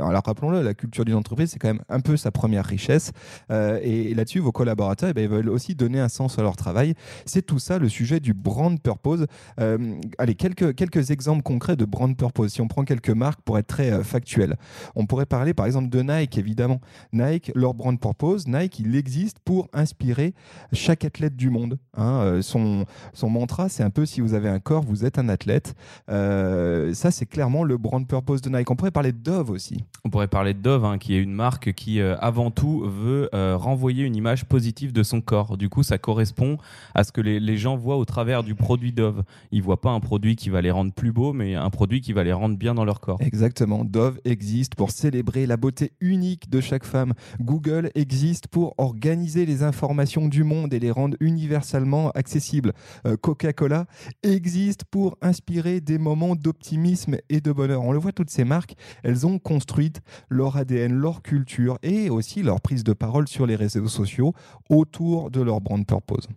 alors 0.00 0.22
rappelons-le, 0.24 0.62
la 0.62 0.74
culture 0.74 1.04
d'une 1.04 1.14
entreprise, 1.14 1.50
c'est 1.50 1.58
quand 1.58 1.68
même 1.68 1.82
un 1.88 2.00
peu 2.00 2.16
sa 2.16 2.30
première 2.30 2.64
richesse. 2.64 3.12
et 3.50 4.14
là-dessus, 4.14 4.40
vos 4.40 4.52
collaborateurs, 4.52 5.10
eh 5.10 5.12
ben, 5.12 5.27
veulent 5.28 5.48
aussi 5.48 5.74
donner 5.74 6.00
un 6.00 6.08
sens 6.08 6.38
à 6.38 6.42
leur 6.42 6.56
travail. 6.56 6.94
C'est 7.24 7.42
tout 7.42 7.58
ça 7.58 7.78
le 7.78 7.88
sujet 7.88 8.20
du 8.20 8.34
brand 8.34 8.80
purpose. 8.80 9.26
Euh, 9.60 9.94
allez, 10.18 10.34
quelques, 10.34 10.74
quelques 10.74 11.10
exemples 11.10 11.42
concrets 11.42 11.76
de 11.76 11.84
brand 11.84 12.16
purpose. 12.16 12.52
Si 12.52 12.60
on 12.60 12.68
prend 12.68 12.84
quelques 12.84 13.10
marques 13.10 13.40
pour 13.42 13.58
être 13.58 13.66
très 13.66 13.90
euh, 13.90 14.02
factuel, 14.02 14.56
on 14.94 15.06
pourrait 15.06 15.26
parler 15.26 15.54
par 15.54 15.66
exemple 15.66 15.88
de 15.88 16.02
Nike, 16.02 16.38
évidemment. 16.38 16.80
Nike, 17.12 17.52
leur 17.54 17.74
brand 17.74 17.98
purpose, 17.98 18.46
Nike, 18.46 18.80
il 18.80 18.96
existe 18.96 19.38
pour 19.44 19.68
inspirer 19.72 20.34
chaque 20.72 21.04
athlète 21.04 21.36
du 21.36 21.50
monde. 21.50 21.78
Hein. 21.96 22.20
Euh, 22.22 22.42
son, 22.42 22.84
son 23.12 23.30
mantra, 23.30 23.68
c'est 23.68 23.82
un 23.82 23.90
peu 23.90 24.06
si 24.06 24.20
vous 24.20 24.34
avez 24.34 24.48
un 24.48 24.60
corps, 24.60 24.82
vous 24.82 25.04
êtes 25.04 25.18
un 25.18 25.28
athlète. 25.28 25.74
ça, 26.08 27.10
c'est 27.10 27.26
clairement 27.26 27.64
le 27.64 27.76
brand 27.76 28.06
purpose 28.06 28.40
de 28.40 28.50
Nike. 28.50 28.70
On 28.70 28.76
pourrait 28.76 28.90
parler 28.90 29.12
de 29.12 29.18
Dove 29.18 29.50
aussi. 29.50 29.84
On 30.04 30.10
pourrait 30.10 30.28
parler 30.28 30.54
de 30.54 30.60
Dove, 30.60 30.84
hein, 30.84 30.98
qui 30.98 31.14
est 31.14 31.22
une 31.22 31.32
marque 31.32 31.72
qui, 31.72 32.00
avant 32.00 32.50
tout, 32.50 32.84
veut 32.86 33.28
renvoyer 33.32 34.04
une 34.04 34.16
image 34.16 34.44
positive 34.44 34.92
de 34.92 35.02
son 35.02 35.17
corps. 35.20 35.56
Du 35.56 35.68
coup, 35.68 35.82
ça 35.82 35.98
correspond 35.98 36.58
à 36.94 37.04
ce 37.04 37.12
que 37.12 37.20
les, 37.20 37.56
gens 37.56 37.76
voient 37.76 37.96
au 37.96 38.04
travers 38.04 38.44
du 38.44 38.54
produit 38.54 38.92
Dove. 38.92 39.22
Ils 39.50 39.62
voient 39.62 39.80
pas 39.80 39.90
un 39.90 40.00
produit 40.00 40.36
qui 40.36 40.50
va 40.50 40.60
les 40.60 40.70
rendre 40.70 40.92
plus 40.92 41.12
beaux, 41.12 41.32
mais 41.32 41.54
un 41.54 41.70
produit 41.70 42.00
qui 42.00 42.12
va 42.12 42.22
les 42.22 42.32
rendre 42.32 42.56
bien 42.56 42.74
dans 42.74 42.84
leur 42.84 43.00
corps. 43.00 43.18
Exactement. 43.20 43.84
Dove 43.84 44.20
existe 44.24 44.74
pour 44.74 44.90
célébrer 44.90 45.46
la 45.46 45.56
beauté 45.56 45.92
unique 46.00 46.50
de 46.50 46.60
chaque 46.60 46.84
femme. 46.84 47.14
Google 47.40 47.90
existe 47.94 48.46
pour 48.48 48.74
organiser 48.78 49.46
les 49.46 49.62
informations 49.62 50.28
du 50.28 50.44
monde 50.44 50.72
et 50.72 50.78
les 50.78 50.90
rendre 50.90 51.16
universellement 51.20 52.10
accessibles. 52.12 52.72
Euh, 53.06 53.16
Coca-Cola 53.16 53.86
existe 54.22 54.84
pour 54.84 55.16
inspirer 55.22 55.80
des 55.80 55.98
moments 55.98 56.36
d'optimisme 56.36 57.16
et 57.28 57.40
de 57.40 57.52
bonheur. 57.52 57.82
On 57.82 57.92
le 57.92 57.98
voit, 57.98 58.12
toutes 58.12 58.30
ces 58.30 58.44
marques, 58.44 58.74
elles 59.02 59.26
ont 59.26 59.38
construit 59.38 59.92
leur 60.28 60.56
ADN, 60.56 60.92
leur 60.92 61.22
culture 61.22 61.78
et 61.82 62.10
aussi 62.10 62.42
leur 62.42 62.60
prise 62.60 62.84
de 62.84 62.92
parole 62.92 63.28
sur 63.28 63.46
les 63.46 63.56
réseaux 63.56 63.88
sociaux 63.88 64.32
autour 64.68 64.97
de 65.00 65.40
leur 65.40 65.60
brand 65.60 65.84
purpose. 65.86 66.28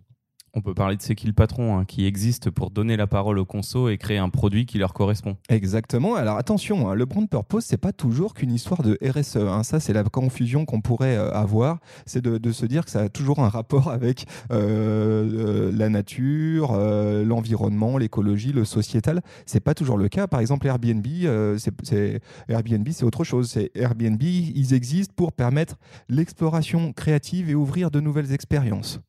On 0.54 0.60
peut 0.60 0.74
parler 0.74 0.96
de 0.96 1.02
C'est 1.02 1.14
qui 1.14 1.26
le 1.26 1.32
patron, 1.32 1.78
hein, 1.78 1.84
qui 1.86 2.04
existe 2.04 2.50
pour 2.50 2.70
donner 2.70 2.98
la 2.98 3.06
parole 3.06 3.38
aux 3.38 3.46
consos 3.46 3.88
et 3.88 3.96
créer 3.96 4.18
un 4.18 4.28
produit 4.28 4.66
qui 4.66 4.76
leur 4.76 4.92
correspond. 4.92 5.38
Exactement. 5.48 6.14
Alors 6.14 6.36
attention, 6.36 6.90
hein, 6.90 6.94
le 6.94 7.06
brand 7.06 7.26
purpose, 7.28 7.64
c'est 7.64 7.78
pas 7.78 7.92
toujours 7.92 8.34
qu'une 8.34 8.52
histoire 8.52 8.82
de 8.82 8.98
RSE. 9.02 9.36
hein. 9.36 9.62
Ça, 9.62 9.80
c'est 9.80 9.94
la 9.94 10.04
confusion 10.04 10.66
qu'on 10.66 10.82
pourrait 10.82 11.16
euh, 11.16 11.32
avoir. 11.32 11.78
C'est 12.04 12.22
de, 12.22 12.52
se 12.52 12.66
dire 12.66 12.84
que 12.84 12.90
ça 12.90 13.00
a 13.00 13.08
toujours 13.08 13.38
un 13.38 13.48
rapport 13.48 13.90
avec 13.90 14.26
euh, 14.50 15.70
euh, 15.70 15.72
la 15.74 15.88
nature, 15.88 16.76
l'environnement, 16.76 17.96
l'écologie, 17.96 18.52
le 18.52 18.66
sociétal. 18.66 19.22
C'est 19.46 19.60
pas 19.60 19.72
toujours 19.72 19.96
le 19.96 20.08
cas. 20.08 20.26
Par 20.26 20.40
exemple, 20.40 20.66
Airbnb, 20.66 21.06
c'est 21.56 22.20
Airbnb, 22.48 22.88
c'est 22.90 23.04
autre 23.04 23.24
chose. 23.24 23.50
C'est 23.50 23.70
Airbnb, 23.74 24.22
ils 24.22 24.74
existent 24.74 25.14
pour 25.16 25.32
permettre 25.32 25.76
l'exploration 26.10 26.92
créative 26.92 27.48
et 27.48 27.54
ouvrir 27.54 27.90
de 27.90 28.00
nouvelles 28.00 28.32
expériences. 28.32 29.00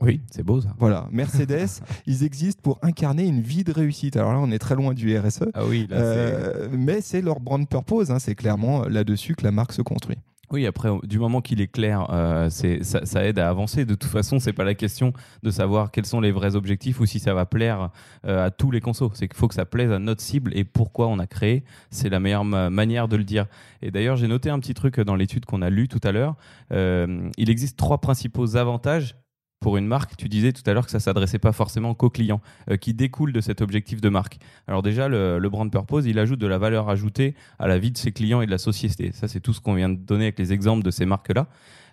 Oui, 0.00 0.20
c'est 0.30 0.42
beau 0.42 0.60
ça. 0.60 0.74
Voilà, 0.78 1.06
Mercedes, 1.12 1.68
ils 2.06 2.24
existent 2.24 2.60
pour 2.62 2.78
incarner 2.82 3.24
une 3.26 3.40
vie 3.40 3.64
de 3.64 3.72
réussite. 3.72 4.16
Alors 4.16 4.32
là, 4.32 4.38
on 4.40 4.50
est 4.50 4.58
très 4.58 4.74
loin 4.74 4.92
du 4.92 5.16
RSE, 5.16 5.44
Ah 5.54 5.64
oui, 5.66 5.86
là, 5.88 5.96
euh, 5.96 6.68
mais 6.72 7.00
c'est 7.00 7.22
leur 7.22 7.40
brand 7.40 7.66
purpose. 7.68 8.10
hein. 8.10 8.18
C'est 8.18 8.34
clairement 8.34 8.84
là-dessus 8.88 9.34
que 9.36 9.44
la 9.44 9.52
marque 9.52 9.72
se 9.72 9.82
construit. 9.82 10.16
Oui, 10.50 10.66
après, 10.66 10.90
du 11.04 11.18
moment 11.18 11.40
qu'il 11.40 11.60
est 11.62 11.68
clair, 11.68 12.06
euh, 12.10 12.50
ça, 12.50 13.06
ça 13.06 13.24
aide 13.24 13.38
à 13.38 13.48
avancer. 13.48 13.86
De 13.86 13.94
toute 13.94 14.10
façon, 14.10 14.38
c'est 14.38 14.52
pas 14.52 14.62
la 14.64 14.74
question 14.74 15.12
de 15.42 15.50
savoir 15.50 15.90
quels 15.90 16.04
sont 16.04 16.20
les 16.20 16.32
vrais 16.32 16.54
objectifs 16.54 17.00
ou 17.00 17.06
si 17.06 17.18
ça 17.18 17.32
va 17.32 17.46
plaire 17.46 17.90
euh, 18.26 18.46
à 18.46 18.50
tous 18.50 18.70
les 18.70 18.80
consos. 18.80 19.10
C'est 19.14 19.26
qu'il 19.26 19.36
faut 19.38 19.48
que 19.48 19.54
ça 19.54 19.64
plaise 19.64 19.90
à 19.90 19.98
notre 19.98 20.20
cible 20.20 20.52
et 20.54 20.64
pourquoi 20.64 21.08
on 21.08 21.18
a 21.18 21.26
créé. 21.26 21.64
C'est 21.90 22.10
la 22.10 22.20
meilleure 22.20 22.44
ma- 22.44 22.68
manière 22.68 23.08
de 23.08 23.16
le 23.16 23.24
dire. 23.24 23.46
Et 23.80 23.90
d'ailleurs, 23.90 24.16
j'ai 24.16 24.28
noté 24.28 24.50
un 24.50 24.58
petit 24.60 24.74
truc 24.74 25.00
dans 25.00 25.16
l'étude 25.16 25.46
qu'on 25.46 25.62
a 25.62 25.70
lue 25.70 25.88
tout 25.88 26.00
à 26.04 26.12
l'heure. 26.12 26.36
Euh, 26.72 27.30
il 27.38 27.48
existe 27.48 27.78
trois 27.78 27.98
principaux 28.00 28.56
avantages 28.56 29.16
pour 29.64 29.78
une 29.78 29.86
marque, 29.86 30.14
tu 30.18 30.28
disais 30.28 30.52
tout 30.52 30.60
à 30.66 30.74
l'heure 30.74 30.84
que 30.84 30.90
ça 30.90 31.00
s'adressait 31.00 31.38
pas 31.38 31.52
forcément 31.52 31.94
qu'aux 31.94 32.10
clients, 32.10 32.42
euh, 32.70 32.76
qui 32.76 32.92
découlent 32.92 33.32
de 33.32 33.40
cet 33.40 33.62
objectif 33.62 34.02
de 34.02 34.10
marque. 34.10 34.36
Alors 34.68 34.82
déjà, 34.82 35.08
le 35.08 35.48
brand 35.48 35.70
purpose, 35.72 36.04
il 36.04 36.18
ajoute 36.18 36.38
de 36.38 36.46
la 36.46 36.58
valeur 36.58 36.90
ajoutée 36.90 37.34
à 37.58 37.66
la 37.66 37.78
vie 37.78 37.90
de 37.90 37.96
ses 37.96 38.12
clients 38.12 38.42
et 38.42 38.46
de 38.46 38.50
la 38.50 38.58
société. 38.58 39.10
Ça, 39.14 39.26
c'est 39.26 39.40
tout 39.40 39.54
ce 39.54 39.62
qu'on 39.62 39.72
vient 39.72 39.88
de 39.88 39.94
donner 39.94 40.24
avec 40.24 40.38
les 40.38 40.52
exemples 40.52 40.84
de 40.84 40.90
ces 40.90 41.06
marques-là. 41.06 41.46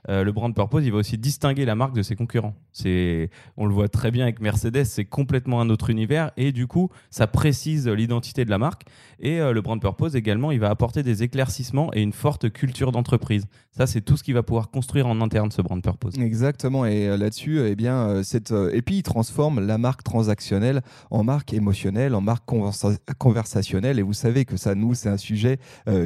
Euh, 0.09 0.23
le 0.23 0.31
brand 0.31 0.53
purpose, 0.53 0.83
il 0.83 0.91
va 0.91 0.97
aussi 0.97 1.17
distinguer 1.17 1.63
la 1.63 1.75
marque 1.75 1.95
de 1.95 2.01
ses 2.01 2.15
concurrents. 2.15 2.55
C'est, 2.71 3.29
on 3.55 3.65
le 3.67 3.73
voit 3.73 3.87
très 3.87 4.09
bien 4.09 4.23
avec 4.23 4.41
Mercedes, 4.41 4.85
c'est 4.85 5.05
complètement 5.05 5.61
un 5.61 5.69
autre 5.69 5.89
univers 5.89 6.31
et 6.37 6.51
du 6.51 6.65
coup, 6.65 6.89
ça 7.11 7.27
précise 7.27 7.87
l'identité 7.87 8.43
de 8.43 8.49
la 8.49 8.57
marque. 8.57 8.85
Et 9.19 9.39
euh, 9.39 9.53
le 9.53 9.61
brand 9.61 9.79
purpose 9.79 10.15
également, 10.15 10.51
il 10.51 10.59
va 10.59 10.69
apporter 10.69 11.03
des 11.03 11.21
éclaircissements 11.21 11.93
et 11.93 12.01
une 12.01 12.13
forte 12.13 12.51
culture 12.51 12.91
d'entreprise. 12.91 13.45
Ça, 13.71 13.85
c'est 13.85 14.01
tout 14.01 14.17
ce 14.17 14.23
qu'il 14.23 14.33
va 14.33 14.41
pouvoir 14.41 14.71
construire 14.71 15.05
en 15.05 15.21
interne, 15.21 15.51
ce 15.51 15.61
brand 15.61 15.81
purpose. 15.81 16.17
Exactement. 16.17 16.85
Et 16.85 17.07
euh, 17.07 17.17
là-dessus, 17.17 17.59
eh 17.59 17.75
bien, 17.75 18.23
cette, 18.23 18.51
et 18.51 18.81
puis 18.81 18.97
il 18.97 19.03
transforme 19.03 19.59
la 19.65 19.77
marque 19.77 20.03
transactionnelle 20.03 20.81
en 21.11 21.23
marque 21.23 21.53
émotionnelle, 21.53 22.15
en 22.15 22.21
marque 22.21 22.49
conversa- 22.49 22.97
conversationnelle. 23.19 23.99
Et 23.99 24.01
vous 24.01 24.13
savez 24.13 24.45
que 24.45 24.57
ça, 24.57 24.73
nous, 24.73 24.95
c'est 24.95 25.09
un 25.09 25.17
sujet 25.17 25.59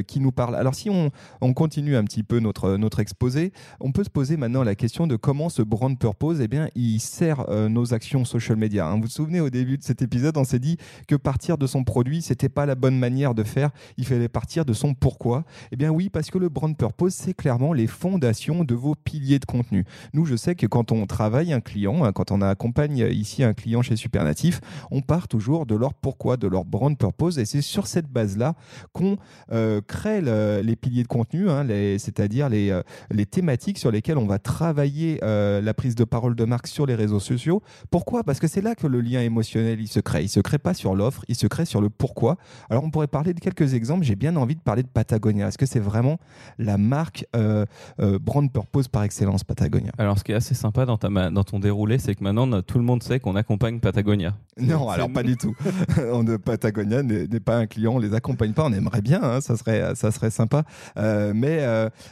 qui 0.08 0.20
nous 0.20 0.32
parle. 0.32 0.56
Alors, 0.56 0.76
si 0.76 0.90
on, 0.90 1.12
on 1.42 1.54
continue 1.54 1.96
un 1.96 2.04
petit 2.04 2.24
peu 2.24 2.40
notre, 2.40 2.78
notre 2.78 3.00
exposé, 3.00 3.54
peut 3.92 4.04
se 4.04 4.10
poser 4.10 4.38
maintenant 4.38 4.64
la 4.64 4.76
question 4.76 5.08
de 5.08 5.16
comment 5.16 5.50
ce 5.50 5.62
brand 5.62 5.98
purpose, 5.98 6.42
eh 6.42 6.48
bien, 6.48 6.70
il 6.76 7.00
sert 7.00 7.50
euh, 7.50 7.70
nos 7.70 7.94
actions 7.94 8.26
social 8.26 8.58
media. 8.58 8.88
hein. 8.88 8.96
Vous 8.96 9.04
vous 9.04 9.08
souvenez, 9.08 9.40
au 9.42 9.50
début 9.50 9.78
de 9.78 9.84
cet 9.84 10.02
épisode, 10.02 10.38
on 10.38 10.44
s'est 10.44 10.60
dit 10.60 10.78
que 11.08 11.16
partir 11.16 11.58
de 11.58 11.68
son 11.68 11.84
produit, 11.84 12.22
c'était 12.22 12.50
pas 12.50 12.66
la 12.66 12.76
bonne 12.76 12.98
manière 12.98 13.36
de 13.36 13.44
faire. 13.44 13.70
Il 13.98 14.06
fallait 14.06 14.28
partir 14.30 14.66
de 14.66 14.74
son 14.74 14.94
pourquoi. 14.94 15.44
Eh 15.72 15.76
bien, 15.76 15.90
oui, 15.92 16.10
parce 16.10 16.30
que 16.32 16.38
le 16.38 16.50
brand 16.50 16.76
purpose, 16.76 17.14
c'est 17.14 17.34
clairement 17.34 17.74
les 17.74 17.88
fondations 17.88 18.64
de 18.64 18.76
vos 18.76 18.96
piliers 18.96 19.40
de 19.40 19.46
contenu. 19.46 19.86
Nous, 20.14 20.26
je 20.26 20.36
sais 20.36 20.56
que 20.56 20.66
quand 20.68 20.92
on 20.92 21.06
travaille 21.06 21.54
un 21.54 21.62
client, 21.62 22.04
hein, 22.06 22.12
quand 22.12 22.32
on 22.32 22.42
accompagne 22.42 23.08
ici 23.12 23.44
un 23.44 23.54
client 23.54 23.82
chez 23.82 23.96
Supernatif, 23.96 24.62
on 24.92 25.02
part 25.02 25.28
toujours 25.28 25.66
de 25.66 25.76
leur 25.76 25.94
pourquoi, 25.94 26.38
de 26.38 26.48
leur 26.48 26.66
brand 26.66 26.98
purpose, 26.98 27.38
et 27.38 27.46
c'est 27.46 27.62
sur 27.62 27.88
cette 27.88 28.08
base-là 28.08 28.56
qu'on 28.94 29.18
euh, 29.52 29.82
crée 29.86 30.22
le- 30.22 30.62
les 30.64 30.76
piliers 30.76 31.04
de 31.04 31.08
contenu, 31.08 31.50
hein, 31.50 31.66
c'est-à-dire 31.98 32.50
les, 32.50 32.70
euh, 32.72 32.82
les 33.12 33.26
thématiques 33.26 33.75
sur 33.78 33.92
lesquelles 33.92 34.18
on 34.18 34.26
va 34.26 34.40
travailler 34.40 35.20
euh, 35.24 35.62
la 35.62 35.74
prise 35.74 35.96
de 35.96 36.04
parole 36.04 36.36
de 36.36 36.46
marque 36.46 36.68
sur 36.68 36.86
les 36.86 36.96
réseaux 36.96 37.20
sociaux. 37.20 37.62
Pourquoi? 37.92 38.24
Parce 38.24 38.40
que 38.40 38.48
c'est 38.48 38.62
là 38.62 38.76
que 38.76 38.88
le 38.88 39.02
lien 39.02 39.22
émotionnel 39.22 39.80
il 39.80 39.88
se 39.88 40.00
crée. 40.00 40.24
Il 40.24 40.30
se 40.30 40.40
crée 40.40 40.58
pas 40.58 40.74
sur 40.74 40.96
l'offre, 40.96 41.24
il 41.28 41.36
se 41.36 41.48
crée 41.48 41.66
sur 41.66 41.82
le 41.82 41.90
pourquoi. 41.90 42.38
Alors 42.70 42.84
on 42.84 42.92
pourrait 42.92 43.08
parler 43.08 43.34
de 43.34 43.40
quelques 43.40 43.74
exemples. 43.74 44.04
J'ai 44.04 44.16
bien 44.16 44.36
envie 44.36 44.56
de 44.56 44.62
parler 44.62 44.84
de 44.84 44.88
Patagonia. 44.88 45.48
Est-ce 45.48 45.58
que 45.58 45.66
c'est 45.66 45.80
vraiment 45.80 46.18
la 46.58 46.78
marque 46.78 47.26
euh, 47.36 47.66
euh, 48.00 48.20
brand 48.20 48.52
purpose 48.52 48.88
par 48.88 49.04
excellence, 49.04 49.44
Patagonia? 49.44 49.92
Alors, 49.98 50.18
ce 50.18 50.24
qui 50.24 50.32
est 50.32 50.36
assez 50.36 50.56
sympa 50.56 50.86
dans, 50.86 50.98
ta 50.98 51.10
dans 51.10 51.44
ton 51.44 51.60
déroulé, 51.60 51.98
c'est 51.98 52.16
que 52.16 52.24
maintenant, 52.24 52.62
tout 52.62 52.78
le 52.78 52.84
monde 52.84 53.04
sait 53.04 53.20
qu'on 53.20 53.36
accompagne 53.36 53.80
Patagonia. 53.80 54.36
Non, 54.58 54.90
alors 54.90 55.12
pas 55.12 55.24
du 55.24 55.38
tout. 55.38 55.56
Patagonia 56.46 57.04
n'est 57.04 57.40
pas 57.40 57.58
un 57.58 57.68
client, 57.68 57.94
on 57.96 58.00
les 58.00 58.14
accompagne 58.14 58.54
pas. 58.54 58.66
On 58.66 58.74
aimerait 58.74 59.02
bien, 59.02 59.22
hein, 59.22 59.42
ça 59.42 59.58
serait 59.58 59.96
ça 59.96 60.12
serait 60.12 60.32
sympa. 60.32 60.64
Mais 60.96 61.66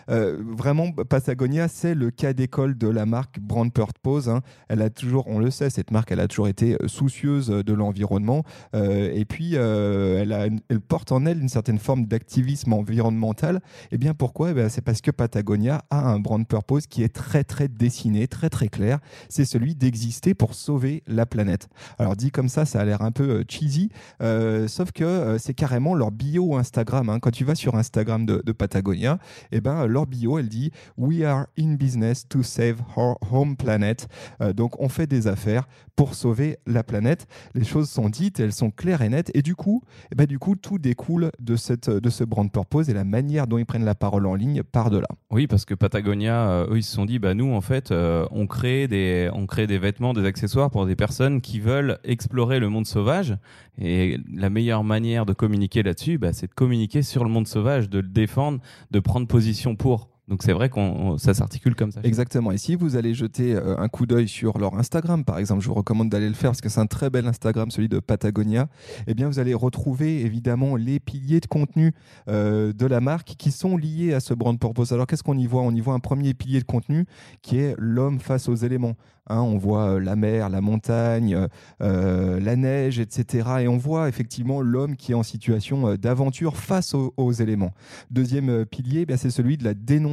vraiment, 0.07 0.91
Patagonia, 0.91 1.52
c'est 1.67 1.95
le 1.95 2.11
cas 2.11 2.33
d'école 2.33 2.77
de 2.77 2.87
la 2.87 3.05
marque 3.05 3.39
Brand 3.39 3.71
Purpose. 3.71 4.29
hein. 4.29 4.41
Elle 4.69 4.81
a 4.81 4.89
toujours, 4.89 5.27
on 5.27 5.39
le 5.39 5.51
sait, 5.51 5.69
cette 5.69 5.91
marque, 5.91 6.11
elle 6.11 6.19
a 6.19 6.27
toujours 6.27 6.47
été 6.47 6.77
soucieuse 6.87 7.47
de 7.47 7.73
l'environnement. 7.73 8.43
Euh, 8.75 9.11
et 9.13 9.25
puis, 9.25 9.51
euh, 9.53 10.23
elle, 10.69 10.81
porte 10.81 11.11
en 11.11 11.25
elle 11.25 11.41
une 11.41 11.49
certaine 11.49 11.79
forme 11.79 12.05
d'activisme 12.05 12.73
environnemental. 12.73 13.61
Et 13.91 13.97
bien 13.97 14.13
pourquoi? 14.13 14.51
Eh 14.51 14.69
C'est 14.69 14.81
parce 14.81 15.01
que 15.01 15.11
Patagonia 15.11 15.83
a 15.89 16.07
un 16.09 16.19
brand 16.19 16.45
purpose 16.47 16.87
qui 16.87 17.03
est 17.03 17.13
très 17.13 17.43
très 17.43 17.67
dessiné, 17.67 18.27
très 18.27 18.49
très 18.49 18.67
clair. 18.67 18.99
C'est 19.29 19.45
celui 19.45 19.75
d'exister 19.75 20.33
pour 20.33 20.53
sauver 20.53 21.03
la 21.07 21.25
planète. 21.25 21.69
Alors 21.99 22.15
dit 22.15 22.31
comme 22.31 22.49
ça, 22.49 22.65
ça 22.65 22.81
a 22.81 22.85
l'air 22.85 23.01
un 23.01 23.11
peu 23.11 23.29
euh, 23.29 23.43
cheesy, 23.47 23.89
euh, 24.21 24.67
sauf 24.67 24.91
que 24.91 25.03
euh, 25.03 25.37
c'est 25.37 25.53
carrément 25.53 25.95
leur 25.95 26.11
bio 26.11 26.55
Instagram. 26.55 27.09
hein. 27.09 27.19
Quand 27.19 27.31
tu 27.31 27.43
vas 27.43 27.55
sur 27.55 27.75
Instagram 27.75 28.25
de, 28.25 28.51
Patagonia, 28.51 29.19
eh 29.51 29.61
ben, 29.61 29.85
leur 29.87 30.05
bio, 30.05 30.37
elle 30.37 30.49
dit 30.49 30.71
We 30.97 31.23
are 31.23 31.42
in 31.57 31.75
business 31.75 32.27
to 32.27 32.43
save 32.43 32.81
our 32.97 33.17
home 33.31 33.55
planet. 33.55 34.07
Euh, 34.41 34.53
donc 34.53 34.79
on 34.79 34.89
fait 34.89 35.07
des 35.07 35.27
affaires 35.27 35.67
pour 35.95 36.15
sauver 36.15 36.57
la 36.65 36.83
planète. 36.83 37.27
Les 37.53 37.63
choses 37.63 37.89
sont 37.89 38.09
dites, 38.09 38.39
elles 38.39 38.53
sont 38.53 38.71
claires 38.71 39.01
et 39.01 39.09
nettes. 39.09 39.31
Et 39.33 39.41
du 39.41 39.55
coup, 39.55 39.81
eh 40.11 40.15
ben, 40.15 40.25
du 40.25 40.39
coup 40.39 40.55
tout 40.55 40.79
découle 40.79 41.31
de, 41.39 41.55
cette, 41.55 41.89
de 41.89 42.09
ce 42.09 42.23
brand 42.23 42.51
purpose 42.51 42.89
et 42.89 42.93
la 42.93 43.03
manière 43.03 43.47
dont 43.47 43.57
ils 43.57 43.65
prennent 43.65 43.85
la 43.85 43.95
parole 43.95 44.25
en 44.25 44.35
ligne 44.35 44.63
part 44.63 44.89
de 44.89 44.97
là. 44.97 45.07
Oui, 45.31 45.47
parce 45.47 45.65
que 45.65 45.73
Patagonia, 45.73 46.49
euh, 46.49 46.67
eux, 46.71 46.77
ils 46.77 46.83
se 46.83 46.93
sont 46.93 47.05
dit, 47.05 47.19
bah 47.19 47.33
nous, 47.33 47.53
en 47.53 47.61
fait, 47.61 47.91
euh, 47.91 48.25
on 48.31 48.47
crée 48.47 48.87
des, 48.87 49.29
on 49.33 49.45
crée 49.45 49.67
des 49.67 49.77
vêtements, 49.77 50.13
des 50.13 50.25
accessoires 50.25 50.69
pour 50.69 50.85
des 50.85 50.95
personnes 50.95 51.41
qui 51.41 51.59
veulent 51.59 51.99
explorer 52.03 52.59
le 52.59 52.69
monde 52.69 52.85
sauvage. 52.85 53.37
Et 53.79 54.19
la 54.31 54.49
meilleure 54.49 54.83
manière 54.83 55.25
de 55.25 55.33
communiquer 55.33 55.83
là-dessus, 55.83 56.17
bah, 56.17 56.33
c'est 56.33 56.47
de 56.47 56.53
communiquer 56.53 57.01
sur 57.01 57.23
le 57.23 57.29
monde 57.29 57.47
sauvage, 57.47 57.89
de 57.89 57.99
le 57.99 58.07
défendre, 58.07 58.59
de 58.91 58.99
prendre 58.99 59.27
position 59.27 59.75
pour. 59.75 60.12
Donc 60.29 60.41
c'est 60.41 60.53
vrai 60.53 60.69
qu'on 60.69 60.81
on- 60.81 61.17
ça 61.17 61.33
s'articule 61.33 61.75
comme 61.75 61.91
ça. 61.91 61.99
Exactement. 62.03 62.51
Et 62.51 62.57
si 62.57 62.75
vous 62.75 62.95
allez 62.95 63.13
jeter 63.13 63.55
euh, 63.55 63.77
un 63.77 63.89
coup 63.89 64.05
d'œil 64.05 64.29
sur 64.29 64.57
leur 64.57 64.75
Instagram, 64.75 65.25
par 65.25 65.37
exemple, 65.37 65.61
je 65.61 65.67
vous 65.67 65.73
recommande 65.73 66.09
d'aller 66.09 66.29
le 66.29 66.33
faire 66.33 66.51
parce 66.51 66.61
que 66.61 66.69
c'est 66.69 66.79
un 66.79 66.85
très 66.85 67.09
bel 67.09 67.27
Instagram, 67.27 67.69
celui 67.71 67.89
de 67.89 67.99
Patagonia. 67.99 68.67
Eh 69.07 69.15
bien, 69.15 69.27
vous 69.27 69.39
allez 69.39 69.53
retrouver 69.53 70.21
évidemment 70.21 70.77
les 70.77 71.01
piliers 71.01 71.41
de 71.41 71.47
contenu 71.47 71.93
euh, 72.29 72.71
de 72.71 72.85
la 72.85 73.01
marque 73.01 73.35
qui 73.37 73.51
sont 73.51 73.75
liés 73.75 74.13
à 74.13 74.21
ce 74.21 74.33
brand 74.33 74.57
purpose. 74.57 74.93
Alors, 74.93 75.07
qu'est-ce 75.07 75.23
qu'on 75.23 75.37
y 75.37 75.45
voit? 75.45 75.61
On 75.61 75.71
y 75.71 75.81
voit 75.81 75.93
un 75.93 75.99
premier 75.99 76.33
pilier 76.33 76.59
de 76.59 76.65
contenu 76.65 77.05
qui 77.41 77.57
est 77.57 77.75
l'homme 77.77 78.19
face 78.19 78.47
aux 78.47 78.55
éléments. 78.55 78.95
Hein, 79.27 79.39
on 79.39 79.57
voit 79.57 79.93
euh, 79.93 79.99
la 79.99 80.17
mer, 80.17 80.49
la 80.49 80.59
montagne, 80.59 81.47
la 81.79 82.55
neige, 82.55 82.99
etc. 82.99 83.49
Et 83.61 83.67
on 83.67 83.77
voit 83.77 84.09
effectivement 84.09 84.61
l'homme 84.61 84.95
qui 84.95 85.13
est 85.13 85.15
en 85.15 85.23
situation 85.23 85.95
d'aventure 85.95 86.57
face 86.57 86.93
aux, 86.93 87.31
éléments. 87.31 87.73
Deuxième 88.11 88.65
pilier, 88.65 89.05
ben, 89.05 89.17
c'est 89.17 89.29
celui 89.29 89.57
de 89.57 89.63
la 89.63 89.73
dénonciation 89.73 90.12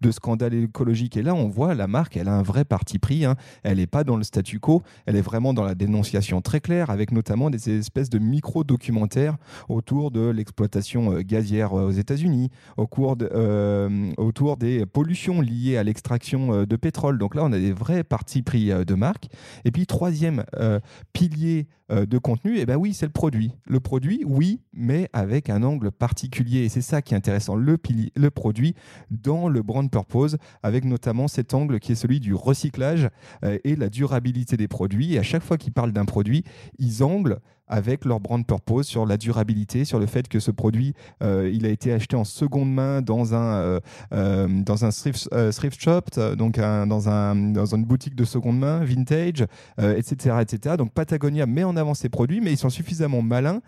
de 0.00 0.10
scandales 0.10 0.54
écologiques. 0.54 1.16
Et 1.16 1.22
là, 1.22 1.34
on 1.34 1.48
voit 1.48 1.74
la 1.74 1.86
marque, 1.86 2.16
elle 2.16 2.28
a 2.28 2.34
un 2.34 2.42
vrai 2.42 2.64
parti 2.64 2.98
pris. 2.98 3.24
hein. 3.24 3.36
Elle 3.62 3.78
n'est 3.78 3.86
pas 3.86 4.04
dans 4.04 4.16
le 4.16 4.24
statu 4.24 4.60
quo, 4.60 4.82
elle 5.06 5.16
est 5.16 5.22
vraiment 5.22 5.54
dans 5.54 5.64
la 5.64 5.74
dénonciation 5.74 6.40
très 6.40 6.60
claire, 6.60 6.90
avec 6.90 7.12
notamment 7.12 7.50
des 7.50 7.70
espèces 7.70 8.10
de 8.10 8.18
micro-documentaires 8.18 9.36
autour 9.68 10.10
de 10.10 10.28
l'exploitation 10.28 11.12
euh, 11.12 11.22
gazière 11.22 11.74
euh, 11.74 11.88
aux 11.88 11.92
États-Unis, 11.92 12.50
au 12.76 12.86
cours 12.86 13.16
euh, 13.20 14.12
autour 14.16 14.56
des 14.56 14.86
pollutions 14.86 15.40
liées 15.40 15.76
à 15.76 15.82
l'extraction 15.82 16.64
de 16.64 16.76
pétrole. 16.76 17.18
Donc 17.18 17.34
là, 17.34 17.42
on 17.44 17.52
a 17.52 17.58
des 17.58 17.72
vrais 17.72 18.04
partis 18.04 18.42
pris 18.42 18.68
de 18.68 18.94
marque. 18.94 19.28
Et 19.64 19.70
puis, 19.70 19.86
troisième 19.86 20.44
pilier 21.12 21.66
de 21.90 22.18
contenu, 22.18 22.58
et 22.58 22.66
ben 22.66 22.76
oui, 22.76 22.94
c'est 22.94 23.06
le 23.06 23.12
produit. 23.12 23.52
Le 23.66 23.80
produit, 23.80 24.22
oui, 24.26 24.60
mais 24.72 25.08
avec 25.12 25.50
un 25.50 25.62
angle 25.62 25.90
particulier. 25.90 26.64
Et 26.64 26.68
c'est 26.68 26.80
ça 26.80 27.02
qui 27.02 27.14
est 27.14 27.16
intéressant, 27.16 27.54
le, 27.54 27.76
pilier, 27.76 28.12
le 28.16 28.30
produit 28.30 28.74
dans 29.12 29.48
le 29.48 29.62
brand 29.62 29.90
purpose, 29.90 30.36
avec 30.62 30.84
notamment 30.84 31.28
cet 31.28 31.54
angle 31.54 31.78
qui 31.80 31.92
est 31.92 31.96
celui 31.96 32.20
du 32.20 32.34
recyclage 32.34 33.08
euh, 33.44 33.58
et 33.64 33.76
la 33.76 33.88
durabilité 33.88 34.56
des 34.56 34.68
produits. 34.68 35.14
Et 35.14 35.18
à 35.18 35.22
chaque 35.22 35.42
fois 35.42 35.58
qu'ils 35.58 35.72
parlent 35.72 35.92
d'un 35.92 36.04
produit, 36.04 36.44
ils 36.78 37.02
anglent 37.04 37.38
avec 37.72 38.04
leur 38.04 38.20
brand 38.20 38.46
purpose 38.46 38.86
sur 38.86 39.06
la 39.06 39.16
durabilité, 39.16 39.84
sur 39.84 39.98
le 39.98 40.06
fait 40.06 40.28
que 40.28 40.38
ce 40.38 40.50
produit, 40.50 40.94
il 41.20 41.66
a 41.66 41.68
été 41.68 41.92
acheté 41.92 42.16
en 42.16 42.24
seconde 42.24 42.72
main 42.72 43.02
dans 43.02 43.34
un, 43.34 43.80
dans 44.10 44.84
un 44.84 44.90
thrift, 44.90 45.28
thrift 45.52 45.80
shop, 45.80 46.02
donc 46.36 46.58
dans, 46.58 47.08
un, 47.08 47.34
dans 47.34 47.74
une 47.74 47.84
boutique 47.84 48.14
de 48.14 48.24
seconde 48.24 48.58
main, 48.58 48.84
vintage, 48.84 49.46
etc., 49.78 50.36
etc. 50.40 50.76
Donc 50.76 50.92
Patagonia 50.92 51.46
met 51.46 51.64
en 51.64 51.76
avant 51.76 51.94
ses 51.94 52.08
produits, 52.08 52.40
mais 52.40 52.52
ils 52.52 52.58
sont 52.58 52.70
suffisamment 52.70 53.22
malins 53.22 53.60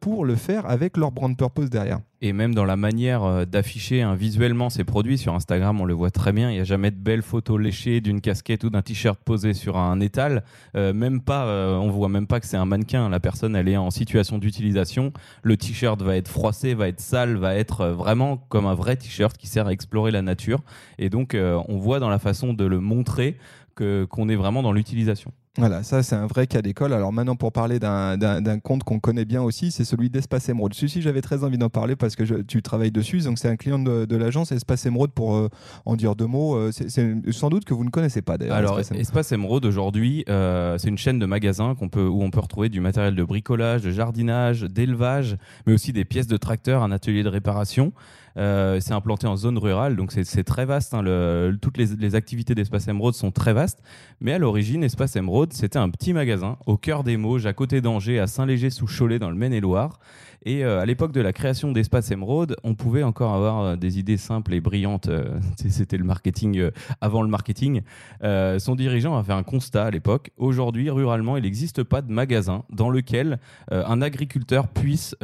pour 0.00 0.24
le 0.24 0.34
faire 0.36 0.68
avec 0.68 0.96
leur 0.96 1.12
brand 1.12 1.36
purpose 1.36 1.70
derrière 1.70 2.00
et 2.24 2.32
même 2.32 2.54
dans 2.54 2.64
la 2.64 2.76
manière 2.76 3.22
euh, 3.22 3.44
d'afficher 3.44 4.00
hein, 4.00 4.14
visuellement 4.14 4.70
ces 4.70 4.82
produits 4.82 5.18
sur 5.18 5.34
Instagram, 5.34 5.78
on 5.80 5.84
le 5.84 5.92
voit 5.92 6.10
très 6.10 6.32
bien. 6.32 6.50
Il 6.50 6.54
n'y 6.54 6.60
a 6.60 6.64
jamais 6.64 6.90
de 6.90 6.96
belles 6.96 7.22
photos 7.22 7.60
léchées 7.60 8.00
d'une 8.00 8.22
casquette 8.22 8.64
ou 8.64 8.70
d'un 8.70 8.80
t-shirt 8.80 9.20
posé 9.22 9.52
sur 9.52 9.76
un 9.76 10.00
étal. 10.00 10.42
Euh, 10.74 10.94
même 10.94 11.20
pas, 11.20 11.44
euh, 11.44 11.76
on 11.76 11.90
voit 11.90 12.08
même 12.08 12.26
pas 12.26 12.40
que 12.40 12.46
c'est 12.46 12.56
un 12.56 12.64
mannequin. 12.64 13.10
La 13.10 13.20
personne, 13.20 13.33
elle 13.42 13.68
est 13.68 13.76
en 13.76 13.90
situation 13.90 14.38
d'utilisation. 14.38 15.12
Le 15.42 15.56
t-shirt 15.56 16.00
va 16.00 16.16
être 16.16 16.28
froissé, 16.28 16.74
va 16.74 16.88
être 16.88 17.00
sale, 17.00 17.36
va 17.36 17.54
être 17.54 17.86
vraiment 17.88 18.36
comme 18.36 18.66
un 18.66 18.74
vrai 18.74 18.96
t-shirt 18.96 19.36
qui 19.36 19.46
sert 19.46 19.66
à 19.66 19.72
explorer 19.72 20.10
la 20.10 20.22
nature. 20.22 20.62
Et 20.98 21.10
donc, 21.10 21.36
on 21.36 21.78
voit 21.78 22.00
dans 22.00 22.10
la 22.10 22.18
façon 22.18 22.54
de 22.54 22.64
le 22.64 22.80
montrer 22.80 23.36
qu'on 23.74 24.28
est 24.28 24.36
vraiment 24.36 24.62
dans 24.62 24.72
l'utilisation. 24.72 25.32
Voilà, 25.56 25.84
ça 25.84 26.02
c'est 26.02 26.16
un 26.16 26.26
vrai 26.26 26.48
cas 26.48 26.62
d'école. 26.62 26.92
Alors 26.92 27.12
maintenant 27.12 27.36
pour 27.36 27.52
parler 27.52 27.78
d'un 27.78 28.58
compte 28.58 28.82
qu'on 28.82 28.98
connaît 28.98 29.24
bien 29.24 29.40
aussi, 29.40 29.70
c'est 29.70 29.84
celui 29.84 30.10
d'Espace 30.10 30.48
Emerald. 30.48 30.74
Celui-ci 30.74 31.00
j'avais 31.00 31.20
très 31.20 31.44
envie 31.44 31.58
d'en 31.58 31.68
parler 31.68 31.94
parce 31.94 32.16
que 32.16 32.42
tu 32.42 32.60
travailles 32.60 32.90
dessus, 32.90 33.20
donc 33.20 33.38
c'est 33.38 33.48
un 33.48 33.54
client 33.54 33.78
de, 33.78 34.16
l'agence 34.16 34.50
Espace 34.50 34.84
Emerald 34.86 35.12
pour 35.12 35.36
euh, 35.36 35.48
en 35.86 35.94
dire 35.94 36.16
deux 36.16 36.26
mots. 36.26 36.56
Euh, 36.56 36.72
c'est 36.72 37.14
sans 37.30 37.50
doute 37.50 37.64
que 37.64 37.72
vous 37.72 37.84
ne 37.84 37.90
connaissez 37.90 38.20
pas 38.20 38.36
d'ailleurs. 38.36 38.56
Alors 38.56 38.80
Espace 38.80 39.30
Emerald, 39.30 39.64
aujourd'hui 39.64 40.24
euh, 40.28 40.76
c'est 40.78 40.88
une 40.88 40.98
chaîne 40.98 41.20
de 41.20 41.26
magasins 41.26 41.76
qu'on 41.76 41.88
peut, 41.88 42.06
où 42.06 42.22
on 42.22 42.30
peut 42.30 42.40
retrouver 42.40 42.68
du 42.68 42.80
matériel 42.80 43.14
de 43.14 43.22
bricolage, 43.22 43.82
de 43.82 43.92
jardinage, 43.92 44.62
d'élevage, 44.62 45.36
mais 45.68 45.72
aussi 45.72 45.92
des 45.92 46.04
pièces 46.04 46.26
de 46.26 46.36
tracteur, 46.36 46.82
un 46.82 46.90
atelier 46.90 47.22
de 47.22 47.28
réparation. 47.28 47.92
Euh, 48.36 48.80
c'est 48.80 48.92
implanté 48.92 49.26
en 49.26 49.36
zone 49.36 49.58
rurale, 49.58 49.96
donc 49.96 50.12
c'est 50.12 50.44
très 50.44 50.66
vaste. 50.66 50.94
Hein, 50.94 51.02
le, 51.02 51.56
toutes 51.60 51.78
les, 51.78 51.86
les 51.96 52.14
activités 52.14 52.54
d'Espace 52.54 52.88
Emerald 52.88 53.14
sont 53.14 53.30
très 53.30 53.52
vastes. 53.52 53.80
Mais 54.20 54.32
à 54.32 54.38
l'origine, 54.38 54.82
Espace 54.82 55.16
Emerald, 55.16 55.43
c'était 55.52 55.78
un 55.78 55.90
petit 55.90 56.12
magasin 56.12 56.56
au 56.66 56.76
cœur 56.76 57.04
des 57.04 57.16
Mauges, 57.16 57.46
à 57.46 57.52
côté 57.52 57.80
d'Angers, 57.80 58.18
à 58.18 58.26
Saint-Léger-sous-Cholet, 58.26 59.18
dans 59.18 59.30
le 59.30 59.36
Maine-et-Loire. 59.36 59.98
Et 60.46 60.64
euh, 60.64 60.80
à 60.80 60.86
l'époque 60.86 61.12
de 61.12 61.20
la 61.20 61.32
création 61.32 61.72
d'Espace 61.72 62.10
Emerald, 62.10 62.56
on 62.64 62.74
pouvait 62.74 63.02
encore 63.02 63.34
avoir 63.34 63.60
euh, 63.60 63.76
des 63.76 63.98
idées 63.98 64.16
simples 64.16 64.54
et 64.54 64.60
brillantes. 64.60 65.08
C'était 65.56 65.96
le 65.96 66.04
marketing 66.04 66.70
avant 67.00 67.22
le 67.22 67.28
marketing. 67.28 67.82
son 68.22 68.74
dirigeant 68.74 69.16
a 69.16 69.22
fait 69.22 69.32
un 69.32 69.42
constat 69.42 69.84
à 69.84 69.90
l'époque. 69.90 70.30
Aujourd'hui, 70.36 70.90
ruralement, 70.90 71.36
il 71.36 71.42
n'existe 71.42 71.82
pas 71.82 72.02
de 72.02 72.12
magasin 72.12 72.64
dans 72.70 72.90
lequel 72.90 73.38
un 73.70 74.02
agriculteur 74.02 74.68
puisse 74.68 75.16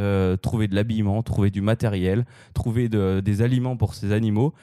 trouver 0.42 0.68
de 0.68 0.74
l'habillement, 0.74 1.22
trouver 1.22 1.50
du 1.50 1.60
matériel, 1.60 2.24
trouver 2.54 2.88
de 2.88 3.20
des 3.20 3.42
aliments 3.42 3.76
pour 3.76 3.94
ces 3.94 4.12
animaux. 4.12 4.54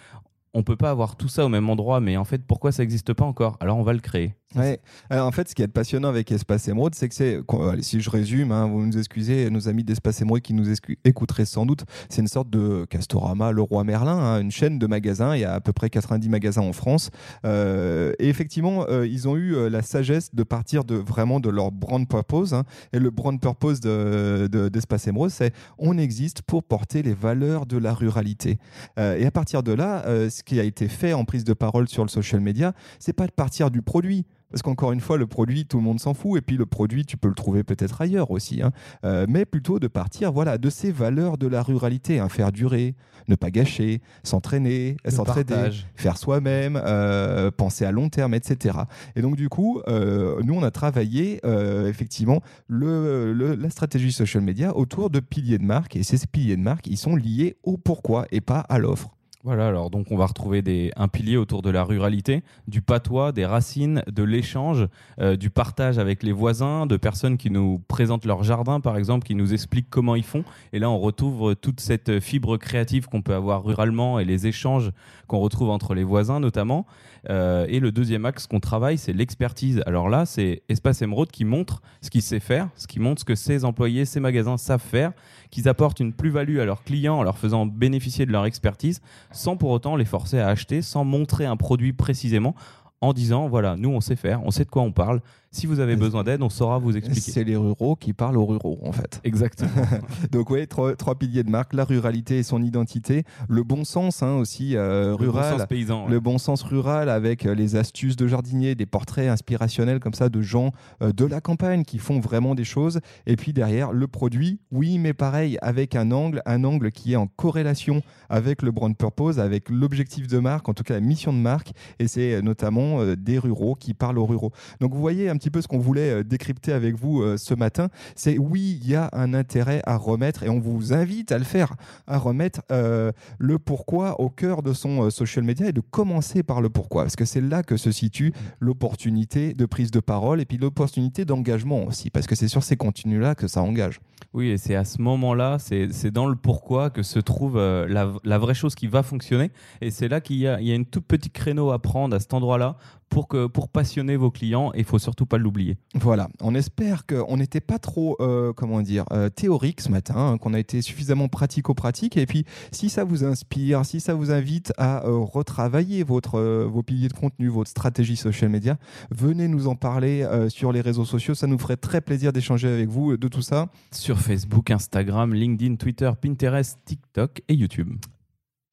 On 0.54 0.64
peut 0.64 0.76
pas 0.76 0.90
avoir 0.90 1.16
tout 1.16 1.28
ça 1.28 1.46
au 1.46 1.50
même 1.50 1.70
endroit, 1.70 2.00
mais 2.00 2.18
en 2.18 2.26
fait, 2.26 2.42
pourquoi 2.46 2.72
ça 2.72 2.82
n'existe 2.82 3.14
pas 3.14 3.26
encore? 3.26 3.58
Alors 3.60 3.78
on 3.78 3.84
va 3.84 3.94
le 3.94 4.00
créer. 4.00 4.34
Ouais. 4.56 4.80
Alors, 5.10 5.27
en 5.27 5.32
fait, 5.32 5.50
ce 5.50 5.56
qui 5.56 5.62
est 5.62 5.68
passionnant 5.68 6.08
avec 6.08 6.32
Espace 6.32 6.70
Émeraude, 6.70 6.96
c'est 6.96 7.10
que 7.10 7.16
c'est, 7.16 7.42
si 7.82 8.00
je 8.00 8.10
résume, 8.10 8.54
hein, 8.54 8.66
vous 8.68 8.86
nous 8.86 8.98
excusez, 8.98 9.50
nos 9.50 9.68
amis 9.68 9.84
d'Espace 9.84 10.22
Émeraude 10.22 10.42
qui 10.42 10.54
nous 10.54 10.68
écouteraient 11.04 11.46
sans 11.46 11.66
doute, 11.66 11.84
c'est 12.10 12.22
une 12.22 12.30
sorte 12.30 12.50
de 12.50 12.86
Castorama, 12.89 13.51
le 13.51 13.62
roi 13.62 13.84
Merlin, 13.84 14.18
hein, 14.18 14.39
une 14.39 14.51
chaîne 14.51 14.80
de 14.80 14.88
magasins. 14.88 15.36
Il 15.36 15.42
y 15.42 15.46
a 15.46 15.54
à 15.54 15.60
peu 15.60 15.74
près 15.74 15.89
90 15.89 16.30
magasins 16.30 16.62
en 16.62 16.72
France. 16.72 17.10
Euh, 17.44 18.13
et 18.20 18.30
effectivement, 18.30 18.86
euh, 18.88 19.06
ils 19.06 19.27
ont 19.27 19.36
eu 19.36 19.54
euh, 19.54 19.70
la 19.70 19.82
sagesse 19.82 20.34
de 20.34 20.44
partir 20.44 20.86
de 20.86 20.96
vraiment 20.96 21.42
de 21.42 21.50
leur 21.50 21.72
brand 21.72 22.08
purpose. 22.08 22.54
Hein. 22.54 22.63
et 22.94 23.00
le 23.00 23.10
brand 23.10 23.39
purpose 23.39 23.82
d'Espace 23.82 25.04
de, 25.04 25.10
Émeraude, 25.10 25.30
c'est 25.30 25.54
on 25.77 25.98
existe 25.98 26.42
pour 26.42 26.63
porter 26.63 27.04
les 27.04 27.13
valeurs 27.13 27.66
de 27.66 27.77
la 27.77 27.94
ruralité. 27.94 28.58
et 28.98 29.25
à 29.25 29.32
partir 29.32 29.63
de 29.63 29.74
là, 29.74 30.04
ce 30.30 30.44
qui 30.44 30.60
a 30.60 30.63
été 30.63 30.88
fait 30.88 31.13
en 31.13 31.25
prise 31.25 31.44
de 31.44 31.54
parole 31.54 31.88
sur 31.88 32.04
le 32.04 32.10
social 32.10 32.39
media, 32.42 32.74
c'est 33.00 33.13
pas 33.13 33.27
de 33.27 33.32
partir 33.32 33.72
du 33.72 33.82
produit. 33.82 34.25
Parce 34.51 34.62
qu'encore 34.62 34.94
une 34.94 35.01
fois, 35.01 35.18
le 35.18 35.27
produit, 35.27 35.66
tout 35.66 35.77
le 35.77 35.84
monde 35.84 36.00
s'en 36.00 36.13
fout. 36.13 36.38
Et 36.38 36.42
puis 36.42 36.58
le 36.58 36.66
produit, 36.66 37.06
tu 37.06 37.18
peux 37.18 37.27
le 37.27 37.34
trouver 37.34 37.63
peut-être 37.63 38.01
ailleurs 38.01 38.32
aussi. 38.32 38.62
Hein. 38.62 38.72
Euh, 39.04 39.25
mais 39.27 39.46
plutôt 39.46 39.80
de 39.80 39.88
partir 39.88 40.32
voilà, 40.32 40.58
de 40.58 40.70
ces 40.70 40.92
valeurs 40.92 41.38
de 41.38 41.48
la 41.48 41.62
ruralité. 41.62 42.20
Hein. 42.20 42.30
Faire 42.30 42.51
durer, 42.51 42.96
ne 43.27 43.36
pas 43.36 43.51
gâcher, 43.51 44.01
s'entraîner, 44.24 44.98
s'entraider, 45.08 45.72
faire 45.96 46.18
soi-même, 46.18 46.82
euh, 46.82 47.51
penser 47.51 47.84
à 47.84 47.92
long 47.92 48.10
terme, 48.10 48.34
etc. 48.34 48.80
Et 49.16 49.22
donc 49.22 49.36
du 49.36 49.50
coup, 49.50 49.82
euh, 49.88 50.42
nous, 50.44 50.54
on 50.54 50.63
a 50.63 50.72
travaillé 50.72 51.42
effectivement 51.88 52.42
le, 52.68 53.34
la 53.34 53.70
stratégie 53.70 54.12
social 54.12 54.44
media 54.44 54.75
autour 54.75 55.10
de 55.10 55.20
piliers 55.20 55.58
de 55.58 55.63
marque. 55.63 55.96
Et 55.96 56.04
ces 56.04 56.18
piliers 56.25 56.56
de 56.56 56.62
marque, 56.62 56.88
ils 56.88 56.98
sont 56.98 57.16
liés 57.16 57.58
au 57.63 57.77
pourquoi 57.77 58.25
et 58.32 58.42
pas 58.42 58.60
à 58.60 58.80
l'offre. 58.80 59.17
Voilà, 59.48 59.68
alors 59.68 59.89
donc 59.89 60.12
on 60.12 60.18
va 60.18 60.25
retrouver 60.25 60.92
un 60.98 61.08
pilier 61.08 61.38
autour 61.38 61.62
de 61.62 61.70
la 61.70 61.86
ruralité, 61.86 62.44
du 62.68 62.82
patois, 62.82 63.32
des 63.32 63.46
racines, 63.46 64.04
de 64.06 64.24
l'échange, 64.24 64.89
euh, 65.22 65.38
du 65.38 65.50
partage 65.50 66.00
avec 66.00 66.22
les 66.22 66.34
voisins, 66.34 66.86
de 66.86 66.98
personnes 66.98 67.38
qui 67.38 67.50
nous 67.50 67.81
présentent 67.88 68.25
leur 68.25 68.44
jardin 68.44 68.81
par 68.81 68.98
exemple, 68.98 69.25
qui 69.25 69.36
nous 69.36 69.53
expliquent 69.53 69.90
comment 69.90 70.16
ils 70.16 70.25
font. 70.25 70.44
Et 70.74 70.79
là 70.79 70.90
on 70.90 71.00
retrouve 71.00 71.55
toute 71.55 71.79
cette 71.79 72.20
fibre 72.20 72.57
créative 72.57 73.07
qu'on 73.07 73.22
peut 73.22 73.36
avoir 73.36 73.64
ruralement 73.64 74.20
et 74.20 74.25
les 74.25 74.48
échanges 74.48 74.92
qu'on 75.27 75.40
retrouve 75.40 75.70
entre 75.70 75.94
les 75.94 76.03
voisins 76.03 76.42
notamment. 76.42 76.86
Euh, 77.29 77.66
et 77.70 77.79
le 77.79 77.92
deuxième 77.92 78.25
axe 78.25 78.48
qu'on 78.48 78.60
travaille, 78.60 78.98
c'est 78.98 79.14
l'expertise. 79.14 79.81
Alors 79.86 80.10
là, 80.10 80.25
c'est 80.25 80.64
Espace 80.70 81.01
Emeraude 81.01 81.31
qui 81.31 81.46
montre 81.46 81.81
ce 82.01 82.10
qu'il 82.10 82.22
sait 82.22 82.40
faire, 82.40 82.70
ce 82.75 82.88
qui 82.88 83.00
montre 83.00 83.22
ce 83.22 83.25
que 83.25 83.36
ses 83.36 83.66
employés, 83.66 84.05
ses 84.05 84.20
magasins 84.20 84.57
savent 84.57 84.81
faire, 84.81 85.14
qu'ils 85.51 85.70
apportent 85.70 86.00
une 86.00 86.14
plus-value 86.14 86.60
à 86.60 86.66
leurs 86.66 86.83
clients 86.83 87.18
en 87.18 87.24
leur 87.24 87.38
faisant 87.38 87.66
bénéficier 87.66 88.25
de 88.25 88.31
leur 88.31 88.46
expertise, 88.46 89.01
sans 89.31 89.57
pour 89.57 89.70
autant 89.70 89.96
les 89.96 90.05
forcer 90.05 90.40
à 90.40 90.48
acheter, 90.48 90.81
sans 90.81 91.03
montrer 91.03 91.46
un 91.46 91.57
produit 91.57 91.94
précisément, 91.94 92.55
en 93.01 93.14
disant 93.14 93.48
voilà, 93.48 93.75
nous 93.75 93.90
on 93.90 94.01
sait 94.01 94.16
faire, 94.16 94.42
on 94.44 94.51
sait 94.51 94.66
de 94.66 94.70
quoi 94.70 94.81
on 94.81 94.92
parle, 94.92 95.22
si 95.57 95.65
vous 95.65 95.79
avez 95.79 95.96
besoin 95.96 96.24
d'aide, 96.24 96.43
on 96.43 96.50
saura 96.50 96.77
vous 96.77 96.96
expliquer. 96.96 97.31
C'est 97.31 97.43
les 97.43 97.55
ruraux 97.55 97.96
qui 97.96 98.13
parlent 98.13 98.37
aux 98.37 98.46
ruraux, 98.46 98.77
en 98.83 98.91
fait. 98.91 99.20
Exactement. 99.24 99.72
Donc, 100.31 100.51
oui, 100.51 100.67
trois, 100.67 100.96
piliers 101.15 101.43
de 101.43 101.50
marque 101.50 101.74
la 101.74 101.83
ruralité 101.83 102.37
et 102.37 102.43
son 102.43 102.61
identité, 102.61 103.24
le 103.50 103.63
bon 103.63 103.83
sens 103.83 104.22
hein, 104.22 104.35
aussi 104.35 104.75
euh, 104.75 105.15
rural. 105.15 105.46
Le 105.46 105.51
bon 105.51 105.57
sens 105.57 105.67
paysan. 105.67 106.07
Le 106.07 106.20
bon 106.20 106.37
sens 106.37 106.61
rural 106.61 107.09
avec 107.09 107.46
euh, 107.48 107.55
les 107.55 107.75
astuces 107.75 108.15
de 108.15 108.27
jardinier, 108.27 108.75
des 108.75 108.85
portraits 108.85 109.29
inspirationnels 109.29 110.00
comme 110.00 110.13
ça 110.13 110.29
de 110.29 110.41
gens 110.41 110.74
euh, 111.01 111.11
de 111.11 111.25
la 111.25 111.41
campagne 111.41 111.83
qui 111.83 111.98
font 111.98 112.20
vraiment 112.20 112.53
des 112.53 112.63
choses. 112.63 113.00
Et 113.25 113.35
puis 113.35 113.51
derrière, 113.51 113.91
le 113.91 114.07
produit, 114.07 114.59
oui, 114.72 115.00
mais 115.00 115.13
pareil, 115.13 115.57
avec 115.63 115.96
un 115.96 116.11
angle, 116.11 116.43
un 116.46 116.63
angle 116.65 116.91
qui 116.91 117.13
est 117.13 117.17
en 117.17 117.25
corrélation 117.25 118.03
avec 118.29 118.61
le 118.61 118.72
brand 118.72 118.96
purpose, 118.96 119.39
avec 119.39 119.70
l'objectif 119.72 120.27
de 120.27 120.37
marque, 120.37 120.70
en 120.70 120.75
tout 120.75 120.83
cas 120.83 120.93
la 120.93 121.00
mission 121.00 121.33
de 121.33 121.39
marque. 121.39 121.72
Et 121.98 122.07
c'est 122.07 122.43
notamment 122.43 123.03
des 123.15 123.39
ruraux 123.39 123.74
qui 123.74 123.96
parlent 123.96 124.20
aux 124.20 124.25
ruraux. 124.27 124.51
Donc, 124.81 124.93
vous 124.93 125.01
voyez 125.01 125.29
un 125.29 125.37
petit 125.37 125.47
peu 125.50 125.62
ce 125.62 125.68
qu'on 125.68 125.79
voulait 125.79 126.10
euh, 126.10 126.24
décrypter 126.24 126.72
avec 126.72 126.96
vous 126.96 127.22
euh, 127.22 127.38
ce 127.38 127.53
matin. 127.53 127.90
C'est 128.16 128.38
oui, 128.38 128.79
il 128.81 128.90
y 128.90 128.96
a 128.96 129.10
un 129.14 129.33
intérêt 129.33 129.81
à 129.86 129.98
remettre 129.98 130.44
et 130.44 130.50
on 130.50 130.60
vous 130.60 130.94
invite 130.94 131.31
à 131.31 131.38
le 131.38 131.44
faire, 131.44 131.75
à 132.07 132.18
remettre 132.18 132.62
euh, 132.72 133.12
le 133.40 133.60
pourquoi 133.60 134.20
au 134.20 134.29
cœur 134.29 134.64
de 134.64 134.74
son 134.74 135.10
social 135.10 135.44
media 135.44 135.68
et 135.68 135.74
de 135.74 135.81
commencer 135.81 136.44
par 136.44 136.62
le 136.62 136.70
pourquoi. 136.70 137.03
Parce 137.03 137.16
que 137.16 137.25
c'est 137.25 137.42
là 137.42 137.64
que 137.64 137.77
se 137.77 137.92
situe 137.92 138.33
l'opportunité 138.60 139.53
de 139.53 139.66
prise 139.66 139.92
de 139.92 140.00
parole 140.00 140.42
et 140.42 140.46
puis 140.46 140.57
l'opportunité 140.57 141.25
d'engagement 141.25 141.86
aussi. 141.86 142.10
Parce 142.10 142.27
que 142.27 142.36
c'est 142.36 142.48
sur 142.48 142.64
ces 142.64 142.77
contenus-là 142.77 143.36
que 143.36 143.48
ça 143.48 143.62
engage. 143.62 144.00
Oui, 144.33 144.50
et 144.50 144.57
c'est 144.57 144.75
à 144.75 144.83
ce 144.83 145.01
moment-là, 145.01 145.57
c'est 145.60 146.12
dans 146.12 146.27
le 146.27 146.36
pourquoi 146.36 146.90
que 146.90 147.01
se 147.01 147.20
trouve 147.20 147.57
la, 147.57 148.12
la, 148.24 148.38
vraie 148.38 148.53
chose 148.53 148.75
qui 148.75 148.88
va 148.88 149.01
fonctionner. 149.01 149.51
Et 149.81 149.90
c'est 149.90 150.07
là 150.07 150.22
qu'il 150.22 150.36
y, 150.36 150.42
y, 150.42 150.48
a 150.48 150.75
une 150.75 150.86
toute 150.86 151.05
petite 151.05 151.33
créneau 151.33 151.72
à 151.72 151.79
prendre 151.79 152.16
à 152.16 152.20
cet 152.20 152.33
endroit-là 152.33 152.77
pour, 153.09 153.27
que, 153.27 153.48
pour 153.48 153.70
passionner 153.70 154.15
vos 154.15 154.31
clients 154.31 154.72
et 154.74 154.79
il 154.79 154.85
faut 154.85 155.00
surtout 155.00 155.25
pas 155.25 155.37
l'oublier. 155.37 155.77
Voilà, 155.96 156.29
on 156.41 156.55
espère 156.55 157.05
qu'on 157.05 157.37
n'était 157.37 157.61
pas 157.61 157.79
trop 157.79 158.17
euh, 158.20 158.53
comment 158.53 158.81
dire, 158.81 159.05
euh, 159.11 159.29
théorique 159.29 159.81
ce 159.81 159.89
matin, 159.89 160.15
hein, 160.17 160.37
qu'on 160.37 160.53
a 160.53 160.59
été 160.59 160.81
suffisamment 160.81 161.27
pratico-pratique 161.27 162.17
et 162.17 162.25
puis 162.25 162.46
si 162.72 162.89
ça 162.89 163.03
vous 163.03 163.24
inspire, 163.24 163.85
si 163.85 164.00
ça 164.00 164.13
vous 164.13 164.31
invite 164.31 164.74
à 164.77 165.05
euh, 165.05 165.17
retravailler 165.17 166.03
votre, 166.03 166.39
vos 166.65 166.83
piliers 166.83 167.07
de 167.07 167.13
contenu, 167.13 167.48
votre 167.48 167.70
stratégie 167.70 168.15
social 168.15 168.50
media, 168.50 168.77
venez 169.11 169.48
nous 169.48 169.67
en 169.67 169.75
parler 169.75 170.27
sur 170.50 170.72
les 170.72 170.81
réseaux 170.81 171.05
sociaux, 171.05 171.35
ça 171.35 171.48
nous 171.48 171.57
ferait 171.57 171.77
très 171.77 172.01
plaisir 172.01 172.33
d'échanger 172.33 172.67
avec 172.67 172.89
vous 172.89 173.17
de 173.17 173.27
tout 173.27 173.41
ça. 173.41 173.67
Sur 173.91 174.20
Facebook, 174.20 174.72
Instagram, 174.72 175.33
LinkedIn, 175.33 175.75
Twitter, 175.75 176.11
Pinterest, 176.22 176.77
TikTok 176.85 177.41
et 177.48 177.53
YouTube. 177.53 177.98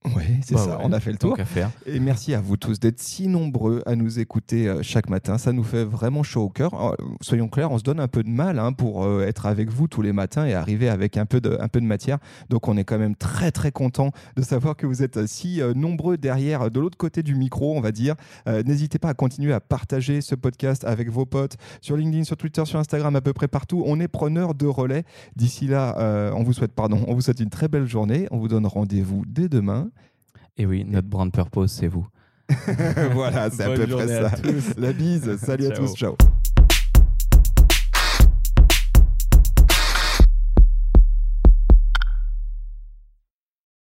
Oui, 0.06 0.22
c'est 0.44 0.54
Bah 0.54 0.60
ça, 0.60 0.76
ouais, 0.76 0.82
on 0.84 0.92
a 0.92 1.00
fait 1.00 1.12
le 1.12 1.16
tour. 1.16 1.34
faire. 1.46 1.70
Et 1.86 1.98
merci 1.98 2.34
à 2.34 2.40
vous 2.40 2.58
tous 2.58 2.78
d'être 2.78 3.00
si 3.00 3.26
nombreux 3.26 3.82
à 3.86 3.96
nous 3.96 4.18
écouter 4.18 4.68
euh, 4.68 4.82
chaque 4.82 5.08
matin. 5.08 5.38
Ça 5.38 5.52
nous 5.52 5.62
fait 5.62 5.84
vraiment 5.84 6.22
chaud 6.22 6.42
au 6.42 6.48
cœur. 6.50 6.74
Euh, 6.74 6.94
Soyons 7.22 7.48
clairs, 7.48 7.72
on 7.72 7.78
se 7.78 7.84
donne 7.84 8.00
un 8.00 8.08
peu 8.08 8.22
de 8.22 8.28
mal 8.28 8.58
hein, 8.58 8.72
pour 8.74 9.04
euh, 9.04 9.24
être 9.26 9.46
avec 9.46 9.70
vous 9.70 9.88
tous 9.88 10.02
les 10.02 10.12
matins 10.12 10.44
et 10.44 10.52
arriver 10.52 10.90
avec 10.90 11.16
un 11.16 11.24
peu, 11.24 11.40
de, 11.40 11.56
un 11.58 11.68
peu 11.68 11.80
de 11.80 11.86
matière. 11.86 12.18
Donc 12.50 12.68
on 12.68 12.76
est 12.76 12.84
quand 12.84 12.98
même 12.98 13.16
très 13.16 13.50
très 13.50 13.72
content 13.72 14.10
de 14.36 14.42
savoir 14.42 14.76
que 14.76 14.86
vous 14.86 15.02
êtes 15.02 15.26
si 15.26 15.62
euh, 15.62 15.72
nombreux 15.72 16.18
derrière, 16.18 16.70
de 16.70 16.80
l'autre 16.80 16.98
côté 16.98 17.22
du 17.22 17.34
micro, 17.34 17.74
on 17.74 17.80
va 17.80 17.90
dire. 17.90 18.14
Euh, 18.46 18.62
N'hésitez 18.62 18.98
pas 18.98 19.08
à 19.08 19.14
continuer 19.14 19.54
à 19.54 19.60
partager 19.60 20.20
ce 20.20 20.34
podcast 20.34 20.84
avec 20.84 21.08
vos 21.10 21.24
potes 21.24 21.56
sur 21.80 21.96
LinkedIn, 21.96 22.24
sur 22.24 22.36
Twitter, 22.36 22.64
sur 22.66 22.78
Instagram, 22.78 23.16
à 23.16 23.22
peu 23.22 23.32
près 23.32 23.48
partout. 23.48 23.82
On 23.86 23.98
est 24.00 24.08
preneur 24.08 24.54
de 24.54 24.66
relais. 24.66 25.04
D'ici 25.34 25.66
là, 25.66 26.32
on 26.36 26.42
vous 26.42 26.52
souhaite 26.52 26.72
pardon, 26.72 27.02
on 27.08 27.14
vous 27.14 27.22
souhaite 27.22 27.40
une 27.40 27.50
très 27.50 27.68
belle 27.68 27.86
journée. 27.86 28.26
On 28.30 28.38
vous 28.38 28.48
donne 28.48 28.66
rendez-vous 28.66 29.22
dès 29.26 29.48
demain. 29.48 29.88
Et 30.56 30.66
oui, 30.66 30.84
notre 30.84 31.08
brand 31.08 31.32
purpose, 31.32 31.72
c'est 31.72 31.88
vous. 31.88 32.06
voilà, 33.12 33.50
c'est 33.50 33.64
à 33.64 33.70
peu 33.70 33.86
près 33.86 34.12
à 34.12 34.30
ça. 34.30 34.36
tous. 34.36 34.74
La 34.76 34.92
bise, 34.92 35.36
salut 35.38 35.66
à 35.66 35.70
Ciao. 35.70 35.86
tous, 35.86 35.94
ciao. 35.96 36.16